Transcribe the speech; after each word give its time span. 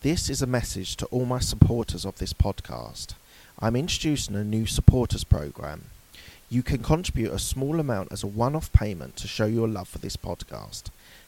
This 0.00 0.30
is 0.30 0.40
a 0.42 0.46
message 0.46 0.94
to 0.98 1.06
all 1.06 1.24
my 1.24 1.40
supporters 1.40 2.04
of 2.04 2.18
this 2.18 2.32
podcast. 2.32 3.14
I'm 3.58 3.74
introducing 3.74 4.36
a 4.36 4.44
new 4.44 4.64
supporters 4.64 5.24
program. 5.24 5.86
You 6.48 6.62
can 6.62 6.84
contribute 6.84 7.32
a 7.32 7.38
small 7.40 7.80
amount 7.80 8.12
as 8.12 8.22
a 8.22 8.28
one 8.28 8.54
off 8.54 8.72
payment 8.72 9.16
to 9.16 9.26
show 9.26 9.46
your 9.46 9.66
love 9.66 9.88
for 9.88 9.98
this 9.98 10.16
podcast. 10.16 10.84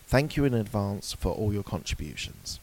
Thank 0.06 0.36
you 0.36 0.44
in 0.44 0.54
advance 0.54 1.12
for 1.12 1.32
all 1.32 1.52
your 1.52 1.64
contributions. 1.64 2.60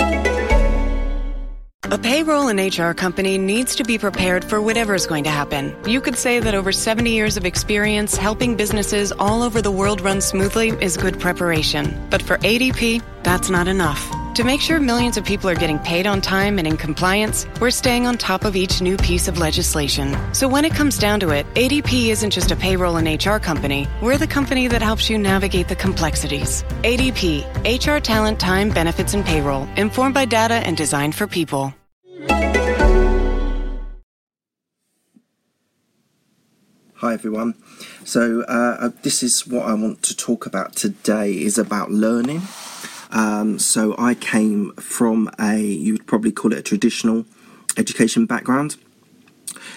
A 0.00 1.98
payroll 2.02 2.48
and 2.48 2.58
HR 2.58 2.90
company 2.90 3.38
needs 3.38 3.76
to 3.76 3.84
be 3.84 3.96
prepared 3.96 4.44
for 4.44 4.60
whatever 4.60 4.96
is 4.96 5.06
going 5.06 5.22
to 5.22 5.30
happen. 5.30 5.72
You 5.86 6.00
could 6.00 6.16
say 6.16 6.40
that 6.40 6.56
over 6.56 6.72
70 6.72 7.12
years 7.12 7.36
of 7.36 7.46
experience 7.46 8.16
helping 8.16 8.56
businesses 8.56 9.12
all 9.12 9.44
over 9.44 9.62
the 9.62 9.70
world 9.70 10.00
run 10.00 10.20
smoothly 10.20 10.70
is 10.70 10.96
good 10.96 11.20
preparation. 11.20 12.08
But 12.10 12.22
for 12.22 12.38
ADP, 12.38 13.04
that's 13.22 13.48
not 13.50 13.68
enough. 13.68 14.27
To 14.38 14.44
make 14.44 14.60
sure 14.60 14.78
millions 14.78 15.16
of 15.16 15.24
people 15.24 15.50
are 15.50 15.56
getting 15.56 15.80
paid 15.80 16.06
on 16.06 16.20
time 16.20 16.60
and 16.60 16.68
in 16.68 16.76
compliance, 16.76 17.44
we're 17.60 17.72
staying 17.72 18.06
on 18.06 18.16
top 18.16 18.44
of 18.44 18.54
each 18.54 18.80
new 18.80 18.96
piece 18.96 19.26
of 19.26 19.36
legislation. 19.36 20.16
So 20.32 20.46
when 20.46 20.64
it 20.64 20.72
comes 20.72 20.96
down 20.96 21.18
to 21.26 21.30
it, 21.30 21.44
ADP 21.54 22.10
isn't 22.10 22.30
just 22.30 22.52
a 22.52 22.54
payroll 22.54 22.98
and 22.98 23.08
HR 23.08 23.38
company, 23.38 23.88
we're 24.00 24.16
the 24.16 24.28
company 24.28 24.68
that 24.68 24.80
helps 24.80 25.10
you 25.10 25.18
navigate 25.18 25.66
the 25.66 25.74
complexities. 25.74 26.62
ADP, 26.84 27.42
HR 27.66 27.98
talent, 27.98 28.38
time, 28.38 28.70
benefits, 28.70 29.12
and 29.12 29.24
payroll, 29.24 29.66
informed 29.76 30.14
by 30.14 30.24
data 30.24 30.54
and 30.54 30.76
designed 30.76 31.16
for 31.16 31.26
people. 31.26 31.74
Hi 36.94 37.12
everyone. 37.12 37.54
So 38.04 38.42
uh, 38.42 38.76
uh, 38.80 38.90
this 39.02 39.24
is 39.24 39.48
what 39.48 39.66
I 39.66 39.74
want 39.74 40.02
to 40.04 40.16
talk 40.16 40.46
about 40.46 40.76
today 40.76 41.32
is 41.32 41.58
about 41.58 41.90
learning. 41.90 42.42
Um, 43.10 43.58
so 43.58 43.94
I 43.98 44.14
came 44.14 44.72
from 44.74 45.30
a 45.38 45.58
you 45.58 45.94
would 45.94 46.06
probably 46.06 46.32
call 46.32 46.52
it 46.52 46.58
a 46.58 46.62
traditional 46.62 47.24
education 47.76 48.26
background. 48.26 48.76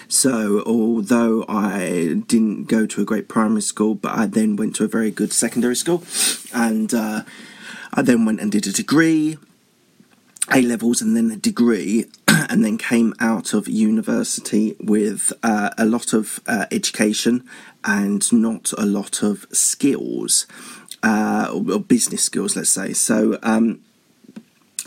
So 0.08 0.62
although 0.66 1.44
I 1.48 2.16
didn't 2.26 2.64
go 2.64 2.86
to 2.86 3.02
a 3.02 3.04
great 3.04 3.28
primary 3.28 3.62
school, 3.62 3.94
but 3.94 4.12
I 4.12 4.26
then 4.26 4.56
went 4.56 4.76
to 4.76 4.84
a 4.84 4.88
very 4.88 5.10
good 5.10 5.32
secondary 5.32 5.76
school, 5.76 6.02
and 6.52 6.92
uh, 6.92 7.22
I 7.94 8.02
then 8.02 8.24
went 8.24 8.40
and 8.40 8.52
did 8.52 8.66
a 8.66 8.72
degree, 8.72 9.38
A 10.52 10.60
levels, 10.60 11.00
and 11.00 11.16
then 11.16 11.30
a 11.30 11.36
degree 11.36 12.06
and 12.28 12.64
then 12.64 12.78
came 12.78 13.14
out 13.20 13.54
of 13.54 13.68
university 13.68 14.76
with 14.80 15.32
uh, 15.42 15.70
a 15.78 15.84
lot 15.84 16.12
of 16.12 16.40
uh, 16.46 16.66
education 16.70 17.44
and 17.84 18.30
not 18.32 18.72
a 18.78 18.86
lot 18.86 19.22
of 19.22 19.46
skills, 19.52 20.46
uh, 21.02 21.50
or, 21.52 21.80
business 21.80 22.24
skills, 22.24 22.56
let's 22.56 22.70
say. 22.70 22.92
So, 22.92 23.38
um, 23.42 23.80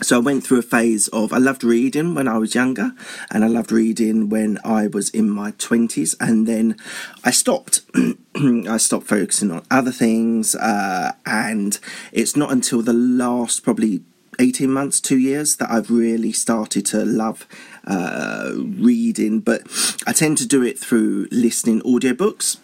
so 0.02 0.16
I 0.16 0.20
went 0.20 0.44
through 0.44 0.58
a 0.58 0.62
phase 0.62 1.08
of 1.08 1.32
I 1.32 1.38
loved 1.38 1.64
reading 1.64 2.14
when 2.14 2.28
I 2.28 2.38
was 2.38 2.54
younger, 2.54 2.92
and 3.30 3.44
I 3.44 3.48
loved 3.48 3.72
reading 3.72 4.28
when 4.28 4.58
I 4.64 4.88
was 4.88 5.10
in 5.10 5.28
my 5.30 5.52
twenties, 5.52 6.14
and 6.20 6.46
then 6.46 6.76
I 7.24 7.30
stopped. 7.30 7.80
I 8.34 8.76
stopped 8.76 9.06
focusing 9.06 9.50
on 9.50 9.64
other 9.70 9.92
things, 9.92 10.54
uh, 10.54 11.12
and 11.24 11.78
it's 12.12 12.36
not 12.36 12.52
until 12.52 12.82
the 12.82 12.92
last 12.92 13.62
probably 13.62 14.02
18 14.38 14.70
months, 14.70 15.00
two 15.00 15.18
years 15.18 15.56
that 15.56 15.70
I've 15.70 15.90
really 15.90 16.32
started 16.32 16.84
to 16.86 17.04
love 17.04 17.46
uh, 17.86 18.52
reading, 18.54 19.40
but 19.40 19.62
I 20.06 20.12
tend 20.12 20.38
to 20.38 20.46
do 20.46 20.62
it 20.62 20.78
through 20.78 21.28
listening 21.30 21.80
audiobooks. 21.82 22.58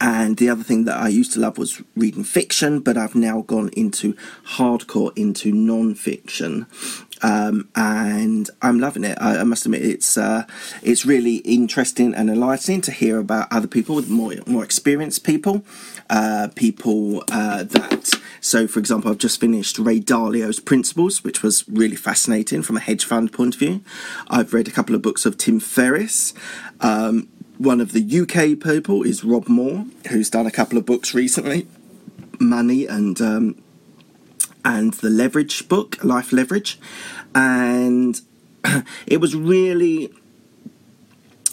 And 0.00 0.38
the 0.38 0.48
other 0.48 0.62
thing 0.62 0.86
that 0.86 0.96
I 0.96 1.08
used 1.08 1.34
to 1.34 1.40
love 1.40 1.58
was 1.58 1.82
reading 1.94 2.24
fiction, 2.24 2.80
but 2.80 2.96
I've 2.96 3.14
now 3.14 3.42
gone 3.42 3.68
into 3.76 4.14
hardcore 4.56 5.12
into 5.14 5.52
non-fiction, 5.52 6.66
um, 7.22 7.68
and 7.76 8.48
I'm 8.62 8.80
loving 8.80 9.04
it. 9.04 9.18
I, 9.20 9.40
I 9.40 9.44
must 9.44 9.66
admit, 9.66 9.82
it's 9.82 10.16
uh, 10.16 10.46
it's 10.82 11.04
really 11.04 11.36
interesting 11.36 12.14
and 12.14 12.30
enlightening 12.30 12.80
to 12.82 12.92
hear 12.92 13.18
about 13.18 13.48
other 13.52 13.68
people 13.68 14.00
more 14.08 14.34
more 14.46 14.64
experienced 14.64 15.22
people, 15.22 15.64
uh, 16.08 16.48
people 16.54 17.22
uh, 17.30 17.64
that. 17.64 18.14
So, 18.40 18.66
for 18.66 18.78
example, 18.78 19.10
I've 19.10 19.18
just 19.18 19.38
finished 19.38 19.78
Ray 19.78 20.00
Dalio's 20.00 20.60
Principles, 20.60 21.22
which 21.22 21.42
was 21.42 21.68
really 21.68 21.96
fascinating 21.96 22.62
from 22.62 22.78
a 22.78 22.80
hedge 22.80 23.04
fund 23.04 23.34
point 23.34 23.54
of 23.54 23.58
view. 23.58 23.82
I've 24.28 24.54
read 24.54 24.66
a 24.66 24.70
couple 24.70 24.94
of 24.94 25.02
books 25.02 25.26
of 25.26 25.36
Tim 25.36 25.60
Ferriss. 25.60 26.32
Um, 26.80 27.28
one 27.60 27.78
of 27.78 27.92
the 27.92 28.20
UK 28.20 28.58
people 28.58 29.02
is 29.02 29.22
Rob 29.22 29.46
Moore, 29.46 29.84
who's 30.08 30.30
done 30.30 30.46
a 30.46 30.50
couple 30.50 30.78
of 30.78 30.86
books 30.86 31.12
recently, 31.12 31.68
Money 32.38 32.86
and 32.86 33.20
um, 33.20 33.62
and 34.64 34.94
the 34.94 35.10
Leverage 35.10 35.68
book, 35.68 36.02
Life 36.02 36.32
Leverage, 36.32 36.80
and 37.34 38.18
it 39.06 39.20
was 39.20 39.36
really 39.36 40.10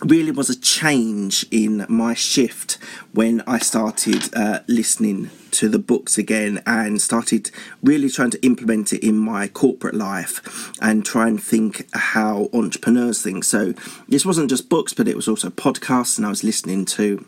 really 0.04 0.32
was 0.32 0.50
a 0.50 0.60
change 0.60 1.46
in 1.50 1.86
my 1.90 2.14
shift 2.14 2.78
when 3.14 3.42
I 3.48 3.58
started 3.60 4.30
uh, 4.36 4.60
listening 4.68 5.32
to 5.52 5.70
the 5.70 5.80
books 5.80 6.18
again 6.18 6.62
and 6.68 7.02
started 7.02 7.50
really 7.82 8.10
trying 8.10 8.30
to 8.32 8.46
implement 8.46 8.94
it 8.94 9.04
in 9.04 9.18
my 9.18 9.48
corporate 9.48 9.96
life 9.96 10.72
and 10.82 11.04
try 11.04 11.28
and 11.28 11.42
think 11.42 11.88
how 11.94 12.50
entrepreneurs 12.54 13.24
think. 13.24 13.44
So 13.44 13.74
this 14.08 14.26
wasn't 14.26 14.50
just 14.50 14.70
books, 14.70 14.94
but 14.94 15.08
it 15.08 15.16
was 15.16 15.28
also 15.28 15.50
podcasts, 15.50 16.18
and 16.18 16.26
I 16.26 16.30
was 16.30 16.44
listening 16.44 16.86
to 16.86 17.26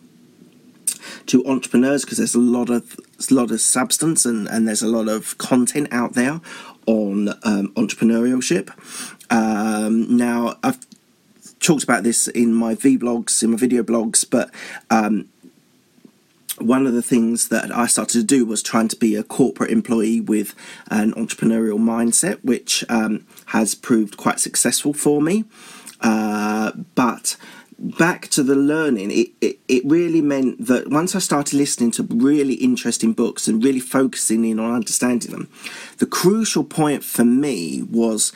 to 1.25 1.45
entrepreneurs 1.45 2.03
because 2.03 2.17
there's 2.17 2.35
a 2.35 2.39
lot 2.39 2.69
of 2.69 2.99
a 3.29 3.33
lot 3.33 3.51
of 3.51 3.61
substance 3.61 4.25
and, 4.25 4.47
and 4.47 4.67
there's 4.67 4.81
a 4.81 4.87
lot 4.87 5.07
of 5.07 5.37
content 5.37 5.87
out 5.91 6.13
there 6.13 6.41
on 6.85 7.29
um, 7.43 7.69
entrepreneurship. 7.75 8.71
Um, 9.31 10.17
now 10.17 10.57
I've 10.63 10.79
talked 11.59 11.83
about 11.83 12.03
this 12.03 12.27
in 12.27 12.53
my 12.53 12.75
vlogs, 12.75 13.43
in 13.43 13.51
my 13.51 13.57
video 13.57 13.83
blogs, 13.83 14.25
but 14.29 14.49
um, 14.89 15.29
one 16.59 16.85
of 16.85 16.93
the 16.93 17.01
things 17.01 17.49
that 17.49 17.75
I 17.75 17.87
started 17.87 18.19
to 18.19 18.23
do 18.23 18.45
was 18.45 18.61
trying 18.61 18.87
to 18.89 18.95
be 18.95 19.15
a 19.15 19.23
corporate 19.23 19.71
employee 19.71 20.19
with 20.19 20.55
an 20.89 21.13
entrepreneurial 21.13 21.79
mindset, 21.79 22.43
which 22.43 22.83
um, 22.89 23.25
has 23.47 23.75
proved 23.75 24.17
quite 24.17 24.39
successful 24.39 24.93
for 24.93 25.21
me. 25.21 25.45
Uh, 26.01 26.71
but 26.95 27.37
back 27.77 28.27
to 28.27 28.43
the 28.43 28.55
learning, 28.55 29.11
it, 29.11 29.29
it, 29.41 29.59
it 29.67 29.83
really 29.85 30.21
meant 30.21 30.65
that 30.65 30.89
once 30.89 31.15
I 31.15 31.19
started 31.19 31.57
listening 31.57 31.91
to 31.91 32.03
really 32.03 32.55
interesting 32.55 33.13
books 33.13 33.47
and 33.47 33.63
really 33.63 33.79
focusing 33.79 34.43
in 34.43 34.59
on 34.59 34.73
understanding 34.73 35.31
them, 35.31 35.49
the 35.97 36.05
crucial 36.05 36.63
point 36.63 37.03
for 37.03 37.23
me 37.23 37.83
was 37.83 38.33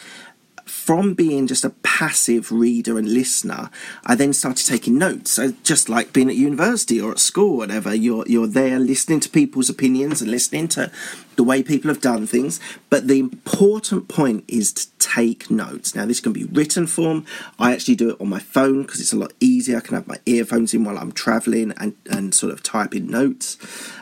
from 0.65 1.13
being 1.13 1.47
just 1.47 1.65
a 1.65 1.69
passive 1.69 2.51
reader 2.51 2.97
and 2.97 3.07
listener, 3.07 3.69
I 4.05 4.15
then 4.15 4.33
started 4.33 4.65
taking 4.65 4.97
notes. 4.97 5.31
So 5.31 5.53
just 5.63 5.89
like 5.89 6.13
being 6.13 6.29
at 6.29 6.35
university 6.35 6.99
or 6.99 7.11
at 7.11 7.19
school, 7.19 7.57
whatever, 7.57 7.93
you're 7.93 8.25
you're 8.27 8.47
there 8.47 8.79
listening 8.79 9.19
to 9.21 9.29
people's 9.29 9.69
opinions 9.69 10.21
and 10.21 10.31
listening 10.31 10.67
to 10.69 10.91
the 11.35 11.43
way 11.43 11.63
people 11.63 11.89
have 11.89 12.01
done 12.01 12.27
things. 12.27 12.59
But 12.89 13.07
the 13.07 13.19
important 13.19 14.07
point 14.07 14.45
is 14.47 14.71
to 14.73 14.87
take 14.99 15.51
notes. 15.51 15.95
Now 15.95 16.05
this 16.05 16.19
can 16.19 16.33
be 16.33 16.45
written 16.45 16.87
form. 16.87 17.25
I 17.59 17.73
actually 17.73 17.95
do 17.95 18.11
it 18.11 18.21
on 18.21 18.29
my 18.29 18.39
phone 18.39 18.83
because 18.83 18.99
it's 18.99 19.13
a 19.13 19.17
lot 19.17 19.33
easier. 19.39 19.77
I 19.77 19.81
can 19.81 19.95
have 19.95 20.07
my 20.07 20.17
earphones 20.25 20.73
in 20.73 20.83
while 20.83 20.97
I'm 20.97 21.11
traveling 21.11 21.73
and, 21.77 21.95
and 22.09 22.33
sort 22.33 22.53
of 22.53 22.63
type 22.63 22.95
in 22.95 23.07
notes. 23.07 23.57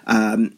Um, 0.05 0.53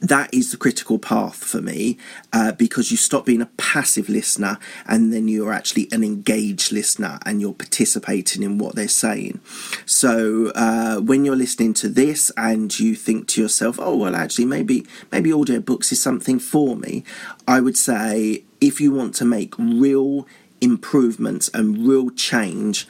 that 0.00 0.32
is 0.32 0.50
the 0.50 0.56
critical 0.56 0.98
path 0.98 1.36
for 1.36 1.60
me 1.60 1.98
uh, 2.32 2.52
because 2.52 2.90
you 2.90 2.96
stop 2.96 3.26
being 3.26 3.42
a 3.42 3.46
passive 3.58 4.08
listener 4.08 4.58
and 4.86 5.12
then 5.12 5.28
you're 5.28 5.52
actually 5.52 5.88
an 5.92 6.02
engaged 6.02 6.72
listener 6.72 7.18
and 7.26 7.40
you're 7.40 7.52
participating 7.52 8.42
in 8.42 8.58
what 8.58 8.74
they're 8.74 8.88
saying. 8.88 9.40
So 9.84 10.52
uh, 10.54 11.00
when 11.00 11.24
you're 11.24 11.36
listening 11.36 11.74
to 11.74 11.88
this 11.88 12.32
and 12.36 12.76
you 12.78 12.96
think 12.96 13.28
to 13.28 13.42
yourself, 13.42 13.78
oh, 13.78 13.96
well, 13.96 14.16
actually, 14.16 14.46
maybe, 14.46 14.86
maybe 15.12 15.30
audiobooks 15.30 15.92
is 15.92 16.00
something 16.00 16.38
for 16.38 16.76
me, 16.76 17.04
I 17.46 17.60
would 17.60 17.76
say 17.76 18.44
if 18.60 18.80
you 18.80 18.92
want 18.92 19.14
to 19.16 19.24
make 19.24 19.54
real 19.58 20.26
improvements 20.62 21.50
and 21.52 21.86
real 21.86 22.10
change, 22.10 22.88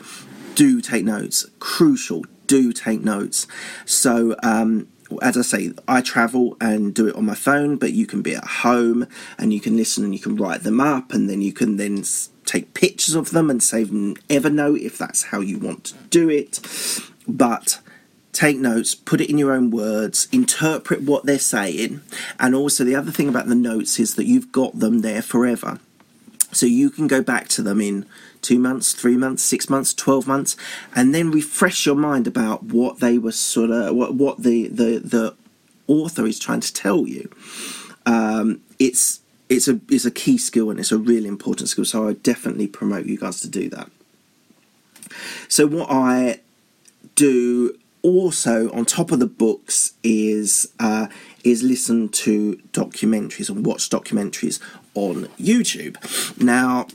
do 0.55 0.81
take 0.81 1.05
notes. 1.05 1.47
Crucial, 1.59 2.25
do 2.47 2.73
take 2.73 3.01
notes. 3.03 3.47
So, 3.85 4.37
um, 4.43 4.89
as 5.23 5.37
I 5.37 5.43
say, 5.43 5.73
I 5.89 6.01
travel 6.01 6.57
and 6.61 6.95
do 6.95 7.09
it 7.09 7.17
on 7.17 7.27
my 7.27 7.35
phone, 7.35 7.77
but 7.77 7.93
you 7.93 8.07
can 8.07 8.23
be 8.23 8.35
at 8.35 8.45
home 8.45 9.07
and 9.39 9.53
you 9.53 9.61
can 9.61 9.77
listen 9.77 10.05
and 10.05 10.15
you 10.15 10.21
can 10.21 10.37
write 10.37 10.63
them 10.63 10.81
up, 10.81 11.13
and 11.13 11.29
then 11.29 11.41
you 11.41 11.53
can 11.53 11.77
then 11.77 12.05
take 12.45 12.75
pictures 12.75 13.15
of 13.15 13.31
them 13.31 13.51
and 13.51 13.63
save 13.63 13.89
them 13.89 14.17
Evernote 14.29 14.81
if 14.81 14.99
that's 14.99 15.25
how 15.25 15.41
you 15.41 15.59
want 15.59 15.85
to 15.85 15.95
do 16.11 16.29
it. 16.29 16.61
But 17.29 17.81
take 18.33 18.59
notes, 18.59 18.95
put 18.95 19.21
it 19.21 19.31
in 19.31 19.39
your 19.39 19.53
own 19.53 19.71
words, 19.71 20.29
interpret 20.33 21.03
what 21.03 21.27
they're 21.27 21.39
saying, 21.39 22.01
and 22.39 22.55
also 22.55 22.85
the 22.85 22.97
other 22.97 23.11
thing 23.11 23.29
about 23.29 23.47
the 23.47 23.55
notes 23.55 23.99
is 23.99 24.15
that 24.15 24.27
you've 24.27 24.53
got 24.53 24.79
them 24.79 25.01
there 25.01 25.23
forever. 25.23 25.79
So 26.53 26.67
you 26.67 26.91
can 26.91 27.07
go 27.07 27.23
back 27.23 27.49
to 27.49 27.63
them 27.63 27.81
in 27.81 28.07
two 28.43 28.59
months, 28.59 28.93
three 28.93 29.17
months, 29.17 29.43
six 29.43 29.69
months, 29.69 29.95
twelve 29.95 30.27
months, 30.27 30.57
and 30.95 31.15
then 31.15 31.31
refresh 31.31 31.87
your 31.87 31.95
mind 31.95 32.27
about 32.27 32.65
what 32.65 33.01
they 33.01 33.19
were 33.19 33.33
sort 33.33 33.71
of 33.71 33.95
what 33.95 34.15
what 34.15 34.43
the 34.43 34.69
the 34.69 34.99
the 34.99 35.35
author 35.87 36.27
is 36.27 36.39
trying 36.39 36.61
to 36.61 36.73
tell 36.73 37.07
you. 37.07 37.31
Um, 38.07 38.61
it's 38.79 39.21
it's 39.49 39.69
a 39.69 39.81
it's 39.89 40.05
a 40.05 40.11
key 40.11 40.39
skill 40.39 40.71
and 40.71 40.79
it's 40.79 40.93
a 40.93 40.99
really 40.99 41.29
important 41.29 41.69
skill. 41.69 41.85
So 41.85 42.09
I 42.09 42.15
definitely 42.15 42.67
promote 42.67 43.07
you 43.07 43.19
guys 43.19 43.41
to 43.43 43.49
do 43.49 43.69
that. 43.71 43.91
So 45.49 45.67
what 45.67 45.91
I 45.91 46.41
do 47.17 47.77
also 48.03 48.71
on 48.73 48.85
top 48.85 49.11
of 49.11 49.19
the 49.19 49.27
books 49.27 49.95
is 50.03 50.73
uh, 50.79 51.09
is 51.45 51.63
listen 51.63 52.09
to 52.09 52.57
documentaries 52.73 53.51
and 53.51 53.67
watch 53.67 53.91
documentaries 53.91 54.61
on 54.95 55.25
YouTube. 55.39 55.97
Now 56.43 56.87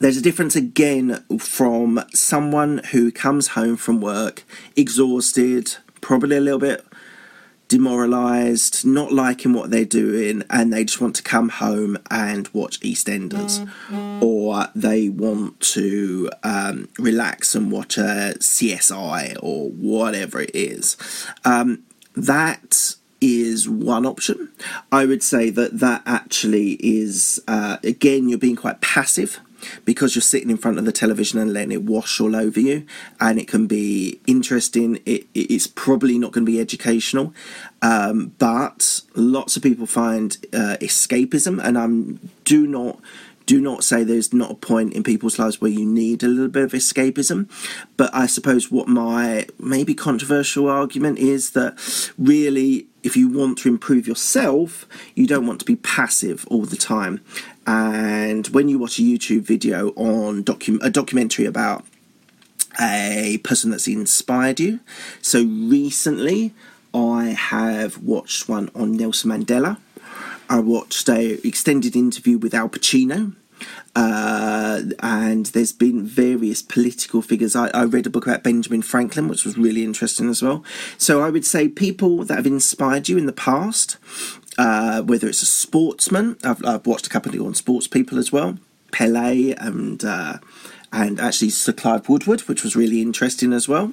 there's 0.00 0.16
a 0.16 0.22
difference 0.22 0.56
again 0.56 1.24
from 1.38 2.04
someone 2.12 2.78
who 2.92 3.10
comes 3.12 3.48
home 3.48 3.76
from 3.76 4.00
work 4.00 4.44
exhausted, 4.76 5.76
probably 6.00 6.36
a 6.36 6.40
little 6.40 6.58
bit 6.58 6.84
demoralized, 7.72 8.84
not 8.84 9.12
liking 9.12 9.54
what 9.54 9.70
they're 9.70 9.86
doing, 9.86 10.42
and 10.50 10.70
they 10.70 10.84
just 10.84 11.00
want 11.00 11.16
to 11.16 11.22
come 11.22 11.48
home 11.48 11.96
and 12.10 12.46
watch 12.48 12.78
EastEnders, 12.80 13.60
mm-hmm. 13.60 14.22
or 14.22 14.66
they 14.74 15.08
want 15.08 15.58
to 15.58 16.30
um, 16.42 16.86
relax 16.98 17.54
and 17.54 17.72
watch 17.72 17.96
a 17.96 18.34
CSI 18.38 19.38
or 19.42 19.70
whatever 19.70 20.42
it 20.42 20.50
is. 20.52 20.98
Um, 21.46 21.84
that 22.14 22.94
is 23.22 23.70
one 23.70 24.04
option. 24.04 24.52
I 24.90 25.06
would 25.06 25.22
say 25.22 25.48
that 25.48 25.78
that 25.78 26.02
actually 26.04 26.72
is, 26.72 27.42
uh, 27.48 27.78
again, 27.82 28.28
you're 28.28 28.38
being 28.38 28.56
quite 28.56 28.82
passive 28.82 29.40
because 29.84 30.14
you're 30.14 30.22
sitting 30.22 30.50
in 30.50 30.56
front 30.56 30.78
of 30.78 30.84
the 30.84 30.92
television 30.92 31.38
and 31.38 31.52
letting 31.52 31.72
it 31.72 31.82
wash 31.82 32.20
all 32.20 32.36
over 32.36 32.60
you 32.60 32.86
and 33.20 33.38
it 33.38 33.48
can 33.48 33.66
be 33.66 34.20
interesting 34.26 35.00
it, 35.06 35.26
it's 35.34 35.66
probably 35.66 36.18
not 36.18 36.32
going 36.32 36.44
to 36.44 36.50
be 36.50 36.60
educational 36.60 37.32
um, 37.82 38.32
but 38.38 39.00
lots 39.14 39.56
of 39.56 39.62
people 39.62 39.86
find 39.86 40.38
uh, 40.52 40.76
escapism 40.80 41.62
and 41.62 41.78
i 41.78 41.86
do 42.44 42.66
not 42.66 43.00
do 43.46 43.60
not 43.60 43.84
say 43.84 44.04
there's 44.04 44.32
not 44.32 44.50
a 44.50 44.54
point 44.54 44.94
in 44.94 45.02
people's 45.02 45.38
lives 45.38 45.60
where 45.60 45.70
you 45.70 45.84
need 45.84 46.22
a 46.22 46.28
little 46.28 46.48
bit 46.48 46.64
of 46.64 46.72
escapism. 46.72 47.48
But 47.96 48.14
I 48.14 48.26
suppose 48.26 48.70
what 48.70 48.88
my 48.88 49.46
maybe 49.58 49.94
controversial 49.94 50.68
argument 50.68 51.18
is 51.18 51.50
that 51.50 51.78
really, 52.18 52.86
if 53.02 53.16
you 53.16 53.28
want 53.28 53.58
to 53.58 53.68
improve 53.68 54.06
yourself, 54.06 54.86
you 55.14 55.26
don't 55.26 55.46
want 55.46 55.60
to 55.60 55.66
be 55.66 55.76
passive 55.76 56.46
all 56.48 56.64
the 56.64 56.76
time. 56.76 57.20
And 57.66 58.46
when 58.48 58.68
you 58.68 58.78
watch 58.78 58.98
a 58.98 59.02
YouTube 59.02 59.42
video 59.42 59.90
on 59.90 60.44
docu- 60.44 60.82
a 60.82 60.90
documentary 60.90 61.46
about 61.46 61.84
a 62.80 63.38
person 63.44 63.70
that's 63.70 63.86
inspired 63.86 64.58
you, 64.58 64.80
so 65.20 65.44
recently 65.44 66.52
I 66.94 67.28
have 67.28 67.98
watched 67.98 68.48
one 68.48 68.70
on 68.74 68.96
Nelson 68.96 69.30
Mandela 69.30 69.78
I 70.48 70.60
watched 70.60 71.08
a 71.08 71.46
extended 71.46 71.96
interview 71.96 72.38
with 72.38 72.54
Al 72.54 72.68
Pacino. 72.68 73.34
Uh, 73.94 74.82
and 75.00 75.46
there's 75.46 75.72
been 75.72 76.04
various 76.04 76.62
political 76.62 77.22
figures. 77.22 77.54
I, 77.54 77.68
I, 77.68 77.84
read 77.84 78.06
a 78.06 78.10
book 78.10 78.26
about 78.26 78.42
Benjamin 78.42 78.82
Franklin, 78.82 79.28
which 79.28 79.44
was 79.44 79.56
really 79.56 79.84
interesting 79.84 80.28
as 80.28 80.42
well. 80.42 80.64
So 80.98 81.20
I 81.22 81.30
would 81.30 81.44
say 81.44 81.68
people 81.68 82.24
that 82.24 82.36
have 82.36 82.46
inspired 82.46 83.08
you 83.08 83.18
in 83.18 83.26
the 83.26 83.32
past, 83.32 83.98
uh, 84.58 85.02
whether 85.02 85.28
it's 85.28 85.42
a 85.42 85.46
sportsman, 85.46 86.38
I've, 86.42 86.64
I've, 86.64 86.86
watched 86.86 87.06
a 87.06 87.10
couple 87.10 87.46
on 87.46 87.54
sports 87.54 87.86
people 87.86 88.18
as 88.18 88.32
well, 88.32 88.58
Pele 88.90 89.52
and 89.52 90.04
uh, 90.04 90.38
and 90.92 91.20
actually 91.20 91.50
Sir 91.50 91.72
Clive 91.72 92.08
Woodward, 92.08 92.42
which 92.42 92.62
was 92.62 92.76
really 92.76 93.00
interesting 93.00 93.52
as 93.52 93.68
well. 93.68 93.92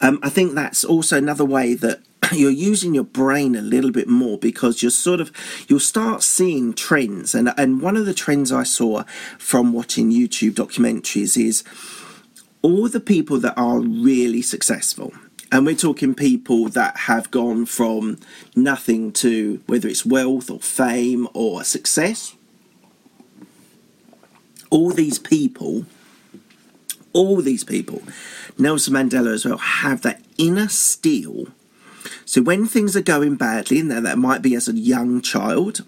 Um, 0.00 0.18
I 0.22 0.28
think 0.28 0.54
that's 0.54 0.84
also 0.84 1.18
another 1.18 1.44
way 1.44 1.74
that 1.74 2.00
you're 2.34 2.50
using 2.50 2.94
your 2.94 3.04
brain 3.04 3.54
a 3.54 3.62
little 3.62 3.90
bit 3.90 4.08
more 4.08 4.38
because 4.38 4.82
you're 4.82 4.90
sort 4.90 5.20
of 5.20 5.32
you'll 5.68 5.80
start 5.80 6.22
seeing 6.22 6.72
trends. 6.72 7.34
And 7.34 7.52
and 7.56 7.80
one 7.80 7.96
of 7.96 8.06
the 8.06 8.14
trends 8.14 8.52
I 8.52 8.62
saw 8.62 9.04
from 9.38 9.72
watching 9.72 10.10
YouTube 10.10 10.52
documentaries 10.52 11.42
is 11.42 11.64
all 12.62 12.88
the 12.88 13.00
people 13.00 13.38
that 13.40 13.54
are 13.56 13.80
really 13.80 14.42
successful. 14.42 15.12
And 15.52 15.66
we're 15.66 15.74
talking 15.74 16.14
people 16.14 16.68
that 16.70 16.96
have 16.96 17.30
gone 17.32 17.66
from 17.66 18.18
nothing 18.54 19.10
to 19.14 19.60
whether 19.66 19.88
it's 19.88 20.06
wealth 20.06 20.48
or 20.48 20.60
fame 20.60 21.26
or 21.34 21.64
success. 21.64 22.36
All 24.70 24.90
these 24.90 25.18
people 25.18 25.86
all 27.12 27.42
these 27.42 27.64
people 27.64 28.00
Nelson 28.56 28.94
Mandela 28.94 29.34
as 29.34 29.44
well 29.44 29.58
have 29.58 30.02
that 30.02 30.22
inner 30.38 30.68
steel 30.68 31.48
so 32.24 32.42
when 32.42 32.66
things 32.66 32.96
are 32.96 33.02
going 33.02 33.36
badly, 33.36 33.80
and 33.80 33.90
that 33.90 34.18
might 34.18 34.42
be 34.42 34.54
as 34.54 34.68
a 34.68 34.74
young 34.74 35.20
child, 35.20 35.84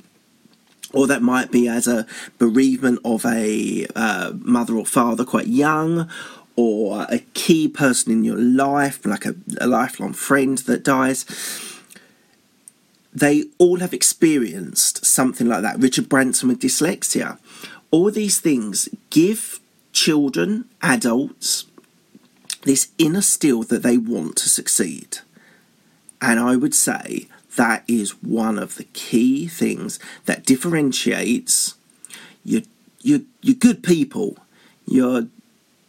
or 0.92 1.06
that 1.06 1.22
might 1.22 1.50
be 1.50 1.68
as 1.68 1.86
a 1.86 2.06
bereavement 2.38 3.00
of 3.04 3.24
a 3.24 3.86
uh, 3.96 4.32
mother 4.40 4.76
or 4.76 4.86
father 4.86 5.24
quite 5.24 5.48
young, 5.48 6.10
or 6.54 7.06
a 7.08 7.18
key 7.34 7.66
person 7.66 8.12
in 8.12 8.24
your 8.24 8.38
life, 8.38 9.04
like 9.06 9.24
a, 9.24 9.34
a 9.60 9.66
lifelong 9.66 10.12
friend 10.12 10.58
that 10.58 10.84
dies. 10.84 11.24
They 13.14 13.44
all 13.58 13.80
have 13.80 13.92
experienced 13.92 15.04
something 15.04 15.46
like 15.46 15.62
that. 15.62 15.78
Richard 15.78 16.08
Branson 16.08 16.48
with 16.48 16.60
dyslexia. 16.60 17.38
All 17.90 18.10
these 18.10 18.40
things 18.40 18.88
give 19.10 19.60
children, 19.92 20.64
adults, 20.80 21.66
this 22.62 22.90
inner 22.98 23.22
steel 23.22 23.62
that 23.64 23.82
they 23.82 23.98
want 23.98 24.36
to 24.36 24.48
succeed. 24.48 25.18
And 26.22 26.38
I 26.38 26.56
would 26.56 26.74
say 26.74 27.26
that 27.56 27.84
is 27.86 28.22
one 28.22 28.58
of 28.58 28.76
the 28.76 28.84
key 28.84 29.48
things 29.48 29.98
that 30.24 30.46
differentiates 30.46 31.74
your 32.44 32.62
your 33.00 33.20
your 33.42 33.56
good 33.56 33.82
people, 33.82 34.38
your 34.86 35.26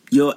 your 0.10 0.36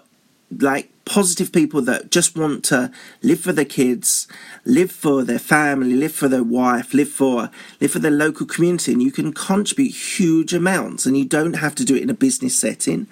like 0.50 0.90
positive 1.06 1.52
people 1.52 1.81
that 1.82 2.10
just 2.10 2.37
want 2.37 2.64
to 2.64 2.90
live 3.22 3.40
for 3.40 3.52
their 3.52 3.64
kids, 3.64 4.28
live 4.64 4.90
for 4.90 5.25
their 5.25 5.38
family, 5.38 5.94
live 5.94 6.12
for 6.12 6.28
their 6.28 6.44
wife, 6.44 6.92
live 6.92 7.08
for 7.08 7.50
live 7.81 7.90
for 7.90 7.99
their 7.99 8.10
local 8.10 8.44
community, 8.46 8.92
and 8.92 9.02
you 9.02 9.10
can 9.10 9.32
contribute 9.32 9.94
huge 9.94 10.52
amounts, 10.52 11.06
and 11.06 11.16
you 11.16 11.25
don't 11.25 11.54
have 11.54 11.75
to 11.75 11.84
do 11.84 11.96
it 11.96 12.02
in 12.02 12.10
a 12.10 12.14
business 12.14 12.54
setting. 12.54 13.06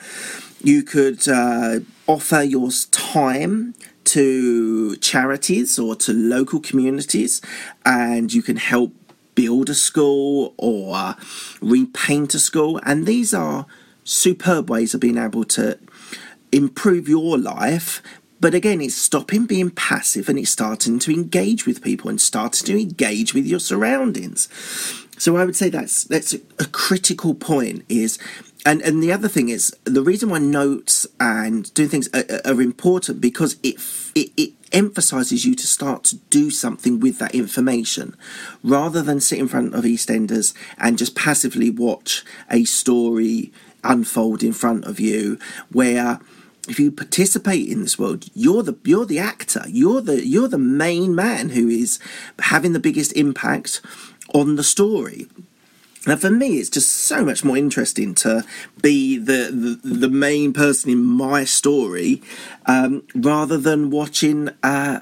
You 0.62 0.82
could 0.82 1.26
uh, 1.28 1.80
offer 2.06 2.42
your 2.42 2.70
time 2.90 3.74
to 4.06 4.96
charities 4.96 5.78
or 5.78 5.94
to 5.96 6.12
local 6.12 6.60
communities, 6.60 7.40
and 7.84 8.32
you 8.32 8.42
can 8.42 8.56
help 8.56 8.92
build 9.34 9.68
a 9.70 9.74
school 9.74 10.54
or 10.56 11.16
repaint 11.60 12.34
a 12.34 12.38
school. 12.38 12.80
And 12.84 13.06
these 13.06 13.34
are 13.34 13.66
superb 14.04 14.70
ways 14.70 14.94
of 14.94 15.00
being 15.00 15.18
able 15.18 15.44
to 15.44 15.78
improve 16.52 17.08
your 17.08 17.36
life. 17.38 18.02
But 18.40 18.54
again, 18.54 18.80
it's 18.80 18.94
stopping 18.94 19.46
being 19.46 19.70
passive 19.70 20.28
and 20.28 20.38
it's 20.38 20.50
starting 20.50 20.98
to 21.00 21.12
engage 21.12 21.66
with 21.66 21.82
people 21.82 22.10
and 22.10 22.20
starting 22.20 22.66
to 22.66 22.80
engage 22.80 23.32
with 23.32 23.46
your 23.46 23.60
surroundings. 23.60 24.48
So 25.16 25.36
I 25.36 25.44
would 25.44 25.56
say 25.56 25.70
that's 25.70 26.04
that's 26.04 26.34
a 26.34 26.66
critical 26.66 27.34
point 27.34 27.84
is 27.88 28.18
and 28.64 28.80
and 28.82 29.02
the 29.02 29.12
other 29.12 29.28
thing 29.28 29.48
is 29.48 29.74
the 29.84 30.02
reason 30.02 30.30
why 30.30 30.38
notes 30.38 31.06
and 31.20 31.72
doing 31.74 31.88
things 31.88 32.08
are, 32.14 32.24
are 32.44 32.62
important 32.62 33.20
because 33.20 33.56
it, 33.62 33.76
it 34.14 34.30
it 34.36 34.52
emphasizes 34.72 35.44
you 35.44 35.54
to 35.54 35.66
start 35.66 36.02
to 36.04 36.16
do 36.30 36.50
something 36.50 36.98
with 36.98 37.18
that 37.18 37.34
information 37.34 38.16
rather 38.62 39.02
than 39.02 39.20
sit 39.20 39.38
in 39.38 39.46
front 39.46 39.74
of 39.74 39.84
EastEnders 39.84 40.52
and 40.78 40.98
just 40.98 41.14
passively 41.14 41.70
watch 41.70 42.24
a 42.50 42.64
story 42.64 43.52
unfold 43.84 44.42
in 44.42 44.52
front 44.52 44.84
of 44.84 44.98
you 44.98 45.38
where 45.70 46.18
if 46.68 46.80
you 46.80 46.90
participate 46.90 47.68
in 47.68 47.82
this 47.82 47.98
world 47.98 48.28
you're 48.34 48.62
the 48.62 48.76
you're 48.84 49.04
the 49.04 49.18
actor 49.18 49.62
you're 49.68 50.00
the 50.00 50.26
you're 50.26 50.48
the 50.48 50.58
main 50.58 51.14
man 51.14 51.50
who 51.50 51.68
is 51.68 51.98
having 52.40 52.72
the 52.72 52.80
biggest 52.80 53.12
impact 53.12 53.80
on 54.32 54.56
the 54.56 54.64
story 54.64 55.28
now, 56.06 56.16
for 56.16 56.30
me, 56.30 56.58
it's 56.58 56.68
just 56.68 56.90
so 56.90 57.24
much 57.24 57.44
more 57.44 57.56
interesting 57.56 58.14
to 58.16 58.44
be 58.82 59.16
the 59.16 59.78
the, 59.82 59.88
the 59.88 60.08
main 60.08 60.52
person 60.52 60.90
in 60.90 61.02
my 61.02 61.44
story 61.44 62.22
um, 62.66 63.02
rather 63.14 63.56
than 63.56 63.90
watching 63.90 64.50
uh, 64.62 65.00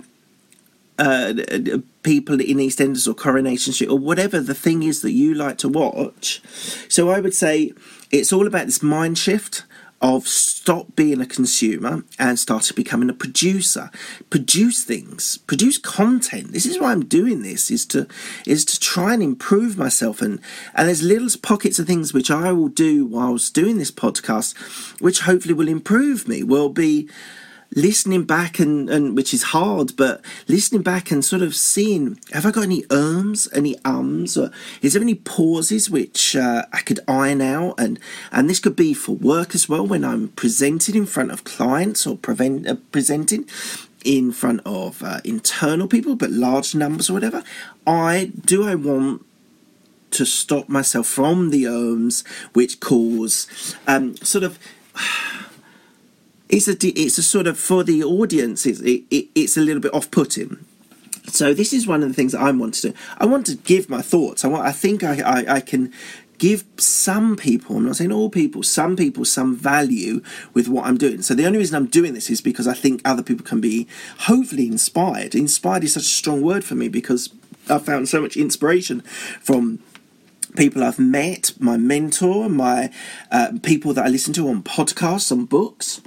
uh, 0.98 1.34
people 2.02 2.40
in 2.40 2.58
EastEnders 2.58 3.08
or 3.08 3.14
Coronation 3.14 3.72
Street 3.72 3.90
or 3.90 3.98
whatever 3.98 4.40
the 4.40 4.54
thing 4.54 4.82
is 4.82 5.02
that 5.02 5.12
you 5.12 5.34
like 5.34 5.58
to 5.58 5.68
watch. 5.68 6.40
So 6.88 7.10
I 7.10 7.20
would 7.20 7.34
say 7.34 7.72
it's 8.10 8.32
all 8.32 8.46
about 8.46 8.66
this 8.66 8.82
mind 8.82 9.18
shift 9.18 9.64
of 10.02 10.26
stop 10.26 10.96
being 10.96 11.20
a 11.20 11.26
consumer 11.26 12.02
and 12.18 12.38
start 12.38 12.70
becoming 12.74 13.08
a 13.08 13.14
producer. 13.14 13.90
Produce 14.28 14.84
things. 14.84 15.38
Produce 15.38 15.78
content. 15.78 16.52
This 16.52 16.66
is 16.66 16.78
why 16.78 16.92
i'm 16.92 17.04
doing 17.04 17.42
this 17.42 17.70
is 17.70 17.86
to 17.86 18.06
is 18.46 18.64
to 18.64 18.78
try 18.78 19.14
and 19.14 19.22
improve 19.22 19.78
myself. 19.78 20.20
And 20.20 20.40
and 20.74 20.88
there's 20.88 21.02
little 21.02 21.22
pockets 21.40 21.78
of 21.78 21.86
things 21.86 22.12
which 22.12 22.30
i 22.30 22.52
will 22.52 22.68
do 22.68 23.06
whilst 23.06 23.54
doing 23.54 23.78
this 23.78 23.92
podcast 23.92 24.56
which 25.00 25.20
hopefully 25.20 25.54
will 25.54 25.68
improve 25.68 26.26
me 26.26 26.42
will 26.42 26.68
be 26.68 27.08
listening 27.74 28.24
back 28.24 28.58
and, 28.58 28.88
and 28.90 29.16
which 29.16 29.32
is 29.32 29.44
hard, 29.44 29.96
but 29.96 30.20
listening 30.48 30.82
back 30.82 31.10
and 31.10 31.24
sort 31.24 31.42
of 31.42 31.54
seeing 31.54 32.18
have 32.32 32.46
I 32.46 32.50
got 32.50 32.64
any 32.64 32.84
ums, 32.90 33.48
any 33.52 33.76
ums, 33.84 34.36
or 34.36 34.50
is 34.80 34.92
there 34.92 35.02
any 35.02 35.14
pauses 35.14 35.90
which 35.90 36.36
uh, 36.36 36.64
I 36.72 36.80
could 36.80 37.00
iron 37.08 37.40
out? 37.40 37.74
And 37.78 37.98
and 38.30 38.48
this 38.48 38.60
could 38.60 38.76
be 38.76 38.94
for 38.94 39.12
work 39.16 39.54
as 39.54 39.68
well 39.68 39.86
when 39.86 40.04
I'm 40.04 40.28
presenting 40.28 40.94
in 40.94 41.06
front 41.06 41.30
of 41.30 41.44
clients 41.44 42.06
or 42.06 42.16
prevent, 42.16 42.66
uh, 42.68 42.76
presenting 42.90 43.48
in 44.04 44.32
front 44.32 44.60
of 44.66 45.02
uh, 45.02 45.20
internal 45.24 45.86
people, 45.86 46.16
but 46.16 46.30
large 46.30 46.74
numbers 46.74 47.08
or 47.08 47.14
whatever. 47.14 47.42
I 47.86 48.32
do 48.44 48.66
I 48.66 48.74
want 48.74 49.24
to 50.12 50.26
stop 50.26 50.68
myself 50.68 51.06
from 51.06 51.50
the 51.50 51.66
ums 51.66 52.22
which 52.52 52.80
cause 52.80 53.76
um, 53.86 54.16
sort 54.16 54.44
of 54.44 54.58
it's 56.52 56.68
a 56.68 56.76
it's 56.82 57.18
a 57.18 57.22
sort 57.22 57.48
of 57.48 57.58
for 57.58 57.82
the 57.82 58.04
audience 58.04 58.66
it's 58.66 58.80
it, 58.80 59.02
it, 59.10 59.28
it's 59.34 59.56
a 59.56 59.60
little 59.60 59.82
bit 59.82 59.92
off 59.92 60.10
putting. 60.10 60.64
So 61.26 61.54
this 61.54 61.72
is 61.72 61.86
one 61.86 62.02
of 62.02 62.08
the 62.08 62.14
things 62.14 62.32
that 62.32 62.40
I 62.40 62.50
want 62.50 62.74
to 62.74 62.90
do. 62.90 62.94
I 63.18 63.26
want 63.26 63.46
to 63.46 63.54
give 63.54 63.88
my 63.88 64.02
thoughts. 64.02 64.44
I 64.44 64.48
want. 64.48 64.66
I 64.66 64.72
think 64.72 65.02
I, 65.02 65.20
I, 65.20 65.54
I 65.56 65.60
can 65.60 65.92
give 66.38 66.64
some 66.76 67.36
people, 67.36 67.76
I'm 67.76 67.86
not 67.86 67.94
saying 67.94 68.10
all 68.10 68.28
people, 68.28 68.64
some 68.64 68.96
people 68.96 69.24
some 69.24 69.54
value 69.54 70.20
with 70.52 70.66
what 70.66 70.86
I'm 70.86 70.98
doing. 70.98 71.22
So 71.22 71.34
the 71.34 71.46
only 71.46 71.58
reason 71.58 71.76
I'm 71.76 71.86
doing 71.86 72.14
this 72.14 72.28
is 72.28 72.40
because 72.40 72.66
I 72.66 72.74
think 72.74 73.00
other 73.04 73.22
people 73.22 73.46
can 73.46 73.60
be 73.60 73.86
hopefully 74.18 74.66
inspired. 74.66 75.36
Inspired 75.36 75.84
is 75.84 75.94
such 75.94 76.02
a 76.02 76.06
strong 76.06 76.42
word 76.42 76.64
for 76.64 76.74
me 76.74 76.88
because 76.88 77.32
I've 77.70 77.84
found 77.84 78.08
so 78.08 78.20
much 78.20 78.36
inspiration 78.36 79.02
from 79.40 79.78
people 80.56 80.82
I've 80.82 80.98
met, 80.98 81.52
my 81.60 81.76
mentor, 81.76 82.48
my 82.48 82.90
uh, 83.30 83.52
people 83.62 83.94
that 83.94 84.04
I 84.04 84.08
listen 84.08 84.32
to 84.34 84.48
on 84.48 84.64
podcasts, 84.64 85.30
on 85.30 85.44
books. 85.44 86.00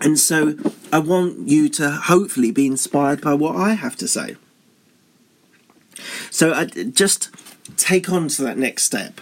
And 0.00 0.18
so 0.18 0.56
I 0.92 0.98
want 0.98 1.48
you 1.48 1.68
to 1.70 1.90
hopefully 1.90 2.50
be 2.50 2.66
inspired 2.66 3.20
by 3.20 3.34
what 3.34 3.56
I 3.56 3.74
have 3.74 3.96
to 3.96 4.08
say. 4.08 4.36
So 6.30 6.52
I 6.52 6.66
just 6.66 7.30
take 7.76 8.10
on 8.10 8.28
to 8.28 8.42
that 8.42 8.58
next 8.58 8.84
step. 8.84 9.20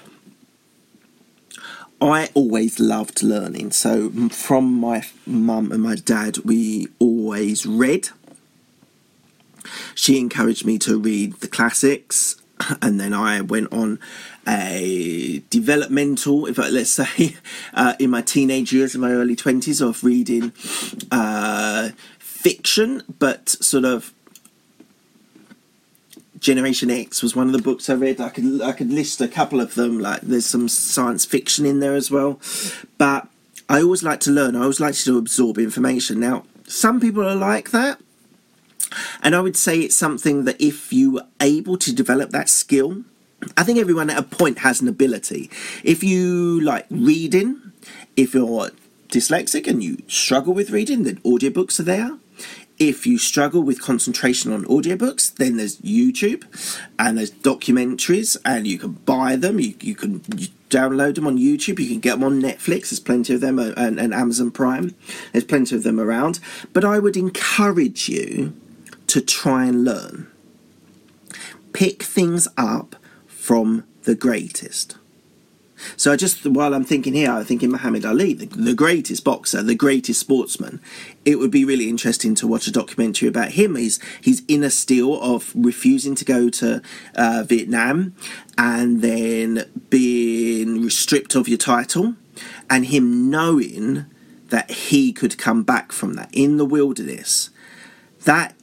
I 2.00 2.31
always 2.35 2.81
loved 2.81 3.23
learning. 3.23 3.71
So 3.71 4.11
from 4.31 4.75
my 4.75 5.04
mum 5.25 5.71
and 5.71 5.83
my 5.83 5.95
dad, 5.95 6.38
we 6.38 6.88
always 6.99 7.64
read. 7.64 8.09
She 9.95 10.19
encouraged 10.19 10.66
me 10.66 10.78
to 10.78 10.99
read 10.99 11.35
the 11.35 11.47
classics, 11.47 12.41
and 12.83 13.00
then 13.00 13.12
I 13.12 13.40
went 13.40 13.73
on 13.73 13.99
a 14.47 15.42
developmental, 15.50 16.47
if 16.47 16.59
I, 16.59 16.69
let's 16.69 16.90
say, 16.90 17.37
uh, 17.75 17.95
in 17.99 18.11
my 18.11 18.23
teenage 18.23 18.73
years, 18.73 18.95
in 18.95 19.00
my 19.00 19.12
early 19.12 19.37
twenties, 19.37 19.81
of 19.81 20.02
reading 20.04 20.52
uh, 21.11 21.90
fiction, 22.19 23.02
but 23.19 23.49
sort 23.49 23.85
of 23.85 24.12
Generation 26.42 26.90
X 26.90 27.23
was 27.23 27.37
one 27.37 27.47
of 27.47 27.52
the 27.52 27.62
books 27.62 27.88
I 27.88 27.95
read. 27.95 28.21
I 28.21 28.28
could 28.28 28.61
I 28.61 28.73
could 28.73 28.90
list 28.90 29.21
a 29.21 29.28
couple 29.28 29.61
of 29.61 29.75
them. 29.76 30.00
Like 30.00 30.23
there's 30.23 30.47
some 30.47 30.69
science 30.69 31.25
fiction 31.25 31.64
in 31.64 31.78
there 31.78 31.95
as 31.95 32.11
well, 32.11 32.40
but 32.99 33.28
I 33.69 33.81
always 33.81 34.02
like 34.02 34.21
to 34.21 34.31
learn. 34.31 34.57
I 34.57 34.62
always 34.62 34.81
like 34.81 34.95
to 34.97 35.19
absorb 35.19 35.59
information. 35.59 36.19
Now, 36.19 36.45
some 36.66 37.00
people 37.00 37.26
are 37.26 37.37
like 37.37 37.71
that, 37.71 38.00
and 39.22 39.34
I 39.34 39.40
would 39.40 39.56
say 39.56 39.80
it's 39.80 39.96
something 39.96 40.44
that 40.44 40.61
if 40.61 40.92
you 40.92 41.18
are 41.18 41.26
able 41.40 41.76
to 41.78 41.94
develop 41.94 42.30
that 42.30 42.49
skill, 42.49 43.04
I 43.56 43.64
think 43.64 43.78
everyone 43.78 44.11
at 44.11 44.18
a 44.18 44.22
point 44.22 44.58
has 44.58 44.80
an 44.80 44.88
ability. 44.88 45.50
If 45.82 46.04
you 46.04 46.61
like 46.61 46.87
reading, 46.90 47.72
if 48.16 48.34
you're 48.34 48.70
dyslexic 49.08 49.66
and 49.66 49.82
you 49.82 49.99
struggle 50.06 50.54
with 50.54 50.70
reading, 50.70 51.02
then 51.04 51.16
audiobooks 51.18 51.80
are 51.80 51.84
there. 51.84 52.18
If 52.78 53.06
you 53.06 53.18
struggle 53.18 53.62
with 53.62 53.82
concentration 53.82 54.52
on 54.52 54.64
audiobooks, 54.64 55.34
then 55.34 55.56
there's 55.56 55.78
YouTube 55.78 56.44
and 56.99 57.18
there's 57.18 57.30
documentaries, 57.30 58.37
and 58.44 58.66
you 58.66 58.78
can 58.78 58.92
buy 58.92 59.37
them. 59.37 59.61
You, 59.61 59.75
you 59.80 59.94
can 59.94 60.20
download 60.70 61.14
them 61.14 61.26
on 61.26 61.38
YouTube. 61.38 61.78
You 61.78 61.88
can 61.88 62.00
get 62.00 62.14
them 62.14 62.25
on 62.25 62.40
Netflix. 62.40 62.90
There's 62.90 62.99
plenty 62.99 63.34
of 63.34 63.40
them, 63.40 63.58
uh, 63.58 63.72
and, 63.76 64.00
and 64.00 64.12
Amazon 64.14 64.50
Prime. 64.50 64.94
There's 65.30 65.44
plenty 65.44 65.76
of 65.76 65.82
them 65.82 66.00
around. 66.00 66.40
But 66.72 66.84
I 66.84 66.99
would 66.99 67.16
encourage 67.16 68.08
you 68.08 68.54
to 69.09 69.21
try 69.21 69.66
and 69.66 69.85
learn. 69.85 70.28
Pick 71.73 72.02
things 72.02 72.49
up 72.56 72.97
from 73.26 73.85
the 74.02 74.14
greatest. 74.14 74.97
So 75.97 76.12
I 76.12 76.16
just 76.16 76.47
while 76.47 76.75
I'm 76.75 76.85
thinking 76.85 77.14
here, 77.14 77.30
I'm 77.30 77.44
thinking 77.44 77.71
Muhammad 77.71 78.04
Ali, 78.04 78.35
the, 78.35 78.47
the, 78.47 78.75
greatest 78.75 79.25
boxer, 79.25 79.62
the 79.62 79.75
greatest 79.75 80.21
sportsman. 80.21 80.80
It 81.25 81.38
would 81.38 81.50
be 81.50 81.64
really 81.64 81.88
interesting 81.88 82.35
to 82.37 82.47
watch 82.47 82.66
a 82.66 82.73
documentary 82.73 83.28
about 83.28 83.52
him. 83.52 83.76
He's 83.76 84.00
his 84.21 84.42
inner 84.49 84.71
steel 84.71 85.21
of 85.21 85.52
refusing 85.54 86.14
to 86.16 86.25
go 86.25 86.49
to 86.50 86.82
uh, 87.14 87.44
Vietnam 87.47 88.14
and 88.56 89.02
then 89.02 89.64
being 89.90 90.88
stripped 90.90 91.35
of 91.35 91.49
your 91.49 91.59
title, 91.59 92.14
and 92.71 92.87
him 92.87 93.30
knowing 93.30 94.06
that 94.49 94.71
he 94.71 95.12
could 95.12 95.38
come 95.38 95.62
back 95.62 95.92
from 95.92 96.14
that 96.14 96.28
in 96.32 96.59
the 96.59 96.64
wilderness. 96.64 97.50
That 98.25 98.54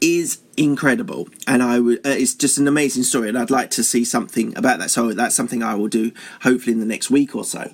is 0.00 0.40
incredible. 0.56 1.28
And 1.46 1.62
i 1.62 1.80
would 1.80 1.98
uh, 1.98 2.10
it's 2.10 2.34
just 2.34 2.58
an 2.58 2.68
amazing 2.68 3.02
story 3.02 3.28
and 3.28 3.38
i'd 3.38 3.50
like 3.50 3.70
to 3.72 3.84
see 3.84 4.04
something 4.04 4.56
about 4.56 4.78
that. 4.78 4.90
So 4.90 5.12
that's 5.12 5.34
something 5.34 5.62
i 5.62 5.74
will 5.74 5.88
do 5.88 6.12
hopefully 6.42 6.72
in 6.72 6.80
the 6.80 6.86
next 6.86 7.10
week 7.10 7.34
or 7.34 7.44
so. 7.44 7.72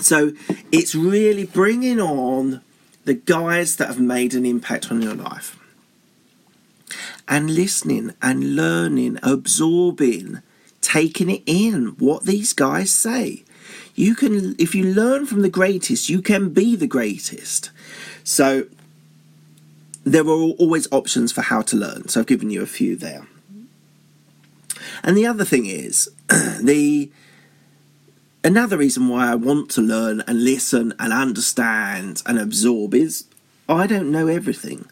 So 0.00 0.32
it's 0.70 0.94
really 0.94 1.44
bringing 1.44 2.00
on 2.00 2.62
the 3.04 3.14
guys 3.14 3.76
that 3.76 3.88
have 3.88 4.00
made 4.00 4.34
an 4.34 4.44
impact 4.44 4.90
on 4.90 5.00
your 5.00 5.14
life. 5.14 5.58
And 7.26 7.50
listening 7.50 8.14
and 8.20 8.54
learning 8.54 9.18
absorbing 9.22 10.42
taking 10.80 11.28
it 11.28 11.42
in 11.44 11.96
what 11.98 12.24
these 12.24 12.52
guys 12.52 12.90
say. 12.90 13.44
You 13.94 14.14
can 14.14 14.54
if 14.58 14.74
you 14.74 14.84
learn 14.84 15.26
from 15.26 15.42
the 15.42 15.48
greatest 15.50 16.08
you 16.08 16.22
can 16.22 16.50
be 16.50 16.76
the 16.76 16.86
greatest. 16.86 17.70
So 18.24 18.66
there 20.12 20.26
are 20.26 20.52
always 20.58 20.86
options 20.92 21.32
for 21.32 21.42
how 21.42 21.62
to 21.62 21.76
learn. 21.76 22.08
So 22.08 22.20
I've 22.20 22.26
given 22.26 22.50
you 22.50 22.62
a 22.62 22.66
few 22.66 22.96
there. 22.96 23.26
And 25.02 25.16
the 25.16 25.26
other 25.26 25.44
thing 25.44 25.66
is 25.66 26.10
the 26.28 27.10
another 28.44 28.76
reason 28.76 29.08
why 29.08 29.30
I 29.30 29.34
want 29.34 29.70
to 29.72 29.80
learn 29.80 30.22
and 30.26 30.44
listen 30.44 30.94
and 30.98 31.12
understand 31.12 32.22
and 32.26 32.38
absorb 32.38 32.94
is 32.94 33.24
I 33.68 33.86
don't 33.86 34.10
know 34.10 34.28
everything. 34.28 34.86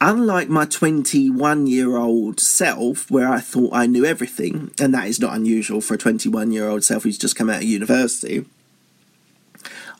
Unlike 0.00 0.50
my 0.50 0.66
21 0.66 1.66
year 1.66 1.96
old 1.96 2.38
self, 2.38 3.10
where 3.10 3.28
I 3.28 3.40
thought 3.40 3.72
I 3.72 3.86
knew 3.86 4.04
everything, 4.04 4.72
and 4.78 4.92
that 4.92 5.06
is 5.06 5.20
not 5.20 5.34
unusual 5.34 5.80
for 5.80 5.94
a 5.94 5.98
21 5.98 6.52
year 6.52 6.68
old 6.68 6.84
self 6.84 7.04
who's 7.04 7.16
just 7.16 7.36
come 7.36 7.48
out 7.48 7.58
of 7.58 7.62
university, 7.62 8.44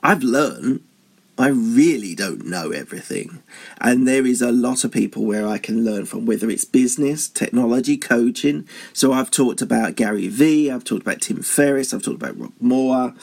I've 0.03 0.23
learned 0.23 0.83
I 1.39 1.49
really 1.49 2.15
don't 2.15 2.47
know 2.47 2.71
everything. 2.71 3.43
And 3.79 4.09
there 4.09 4.25
is 4.25 4.41
a 4.41 4.51
lot 4.51 4.85
of 4.85 4.93
people 4.93 5.27
where 5.27 5.47
I 5.47 5.59
can 5.59 5.85
learn 5.85 6.07
from, 6.07 6.25
whether 6.25 6.49
it's 6.49 6.65
business, 6.65 7.29
technology, 7.29 7.99
coaching. 7.99 8.67
So 8.95 9.13
I've 9.13 9.31
talked 9.31 9.61
about 9.61 9.97
Gary 9.97 10.29
Vee, 10.29 10.71
I've 10.71 10.85
talked 10.85 11.03
about 11.03 11.21
Tim 11.21 11.43
Ferriss, 11.43 11.93
I've 11.93 12.03
talked 12.03 12.23
about 12.23 12.39
Rob 12.39 12.55
Moore. 12.59 13.15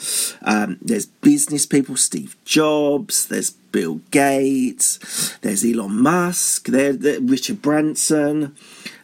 Um, 0.42 0.78
there's 0.80 1.06
business 1.06 1.66
people, 1.66 1.96
Steve 1.96 2.36
Jobs, 2.44 3.26
there's 3.26 3.50
Bill 3.50 4.00
Gates, 4.12 5.36
there's 5.40 5.64
Elon 5.64 6.00
Musk, 6.00 6.68
there's 6.68 6.98
Richard 7.20 7.62
Branson. 7.62 8.54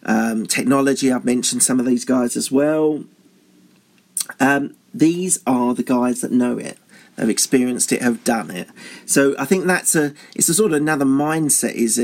Um, 0.05 0.47
technology, 0.47 1.11
I've 1.11 1.25
mentioned 1.25 1.65
some 1.65 1.81
of 1.81 1.87
these 1.87 2.05
guys 2.05 2.37
as 2.37 2.53
well. 2.53 3.05
Um, 4.39 4.77
these 4.95 5.41
are 5.49 5.75
the 5.75 5.83
guys 5.83 6.21
that 6.21 6.31
know 6.31 6.59
it 6.59 6.79
have 7.21 7.31
experienced 7.31 7.93
it, 7.93 8.03
have 8.03 8.25
done 8.25 8.51
it. 8.51 8.69
So 9.07 9.35
I 9.39 9.45
think 9.45 9.67
that's 9.67 9.95
a 9.95 10.15
it's 10.35 10.49
a 10.49 10.55
sort 10.55 10.73
of 10.73 10.79
another 10.79 11.05
mindset 11.05 11.75
is 11.75 11.99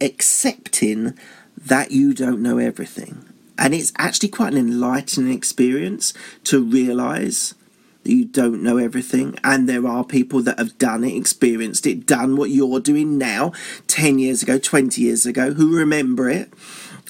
accepting 0.00 1.18
that 1.56 1.90
you 1.90 2.14
don't 2.14 2.40
know 2.40 2.58
everything. 2.58 3.24
And 3.58 3.74
it's 3.74 3.92
actually 3.98 4.30
quite 4.30 4.52
an 4.52 4.58
enlightening 4.58 5.32
experience 5.32 6.12
to 6.44 6.62
realize 6.62 7.54
that 8.02 8.12
you 8.12 8.24
don't 8.24 8.62
know 8.62 8.76
everything 8.76 9.38
and 9.42 9.68
there 9.68 9.86
are 9.86 10.04
people 10.04 10.42
that 10.42 10.58
have 10.58 10.76
done 10.76 11.04
it, 11.04 11.16
experienced 11.16 11.86
it, 11.86 12.06
done 12.06 12.36
what 12.36 12.50
you're 12.50 12.80
doing 12.80 13.16
now 13.16 13.52
10 13.86 14.18
years 14.18 14.42
ago, 14.42 14.58
20 14.58 15.00
years 15.00 15.24
ago 15.24 15.52
who 15.52 15.76
remember 15.76 16.28
it, 16.28 16.52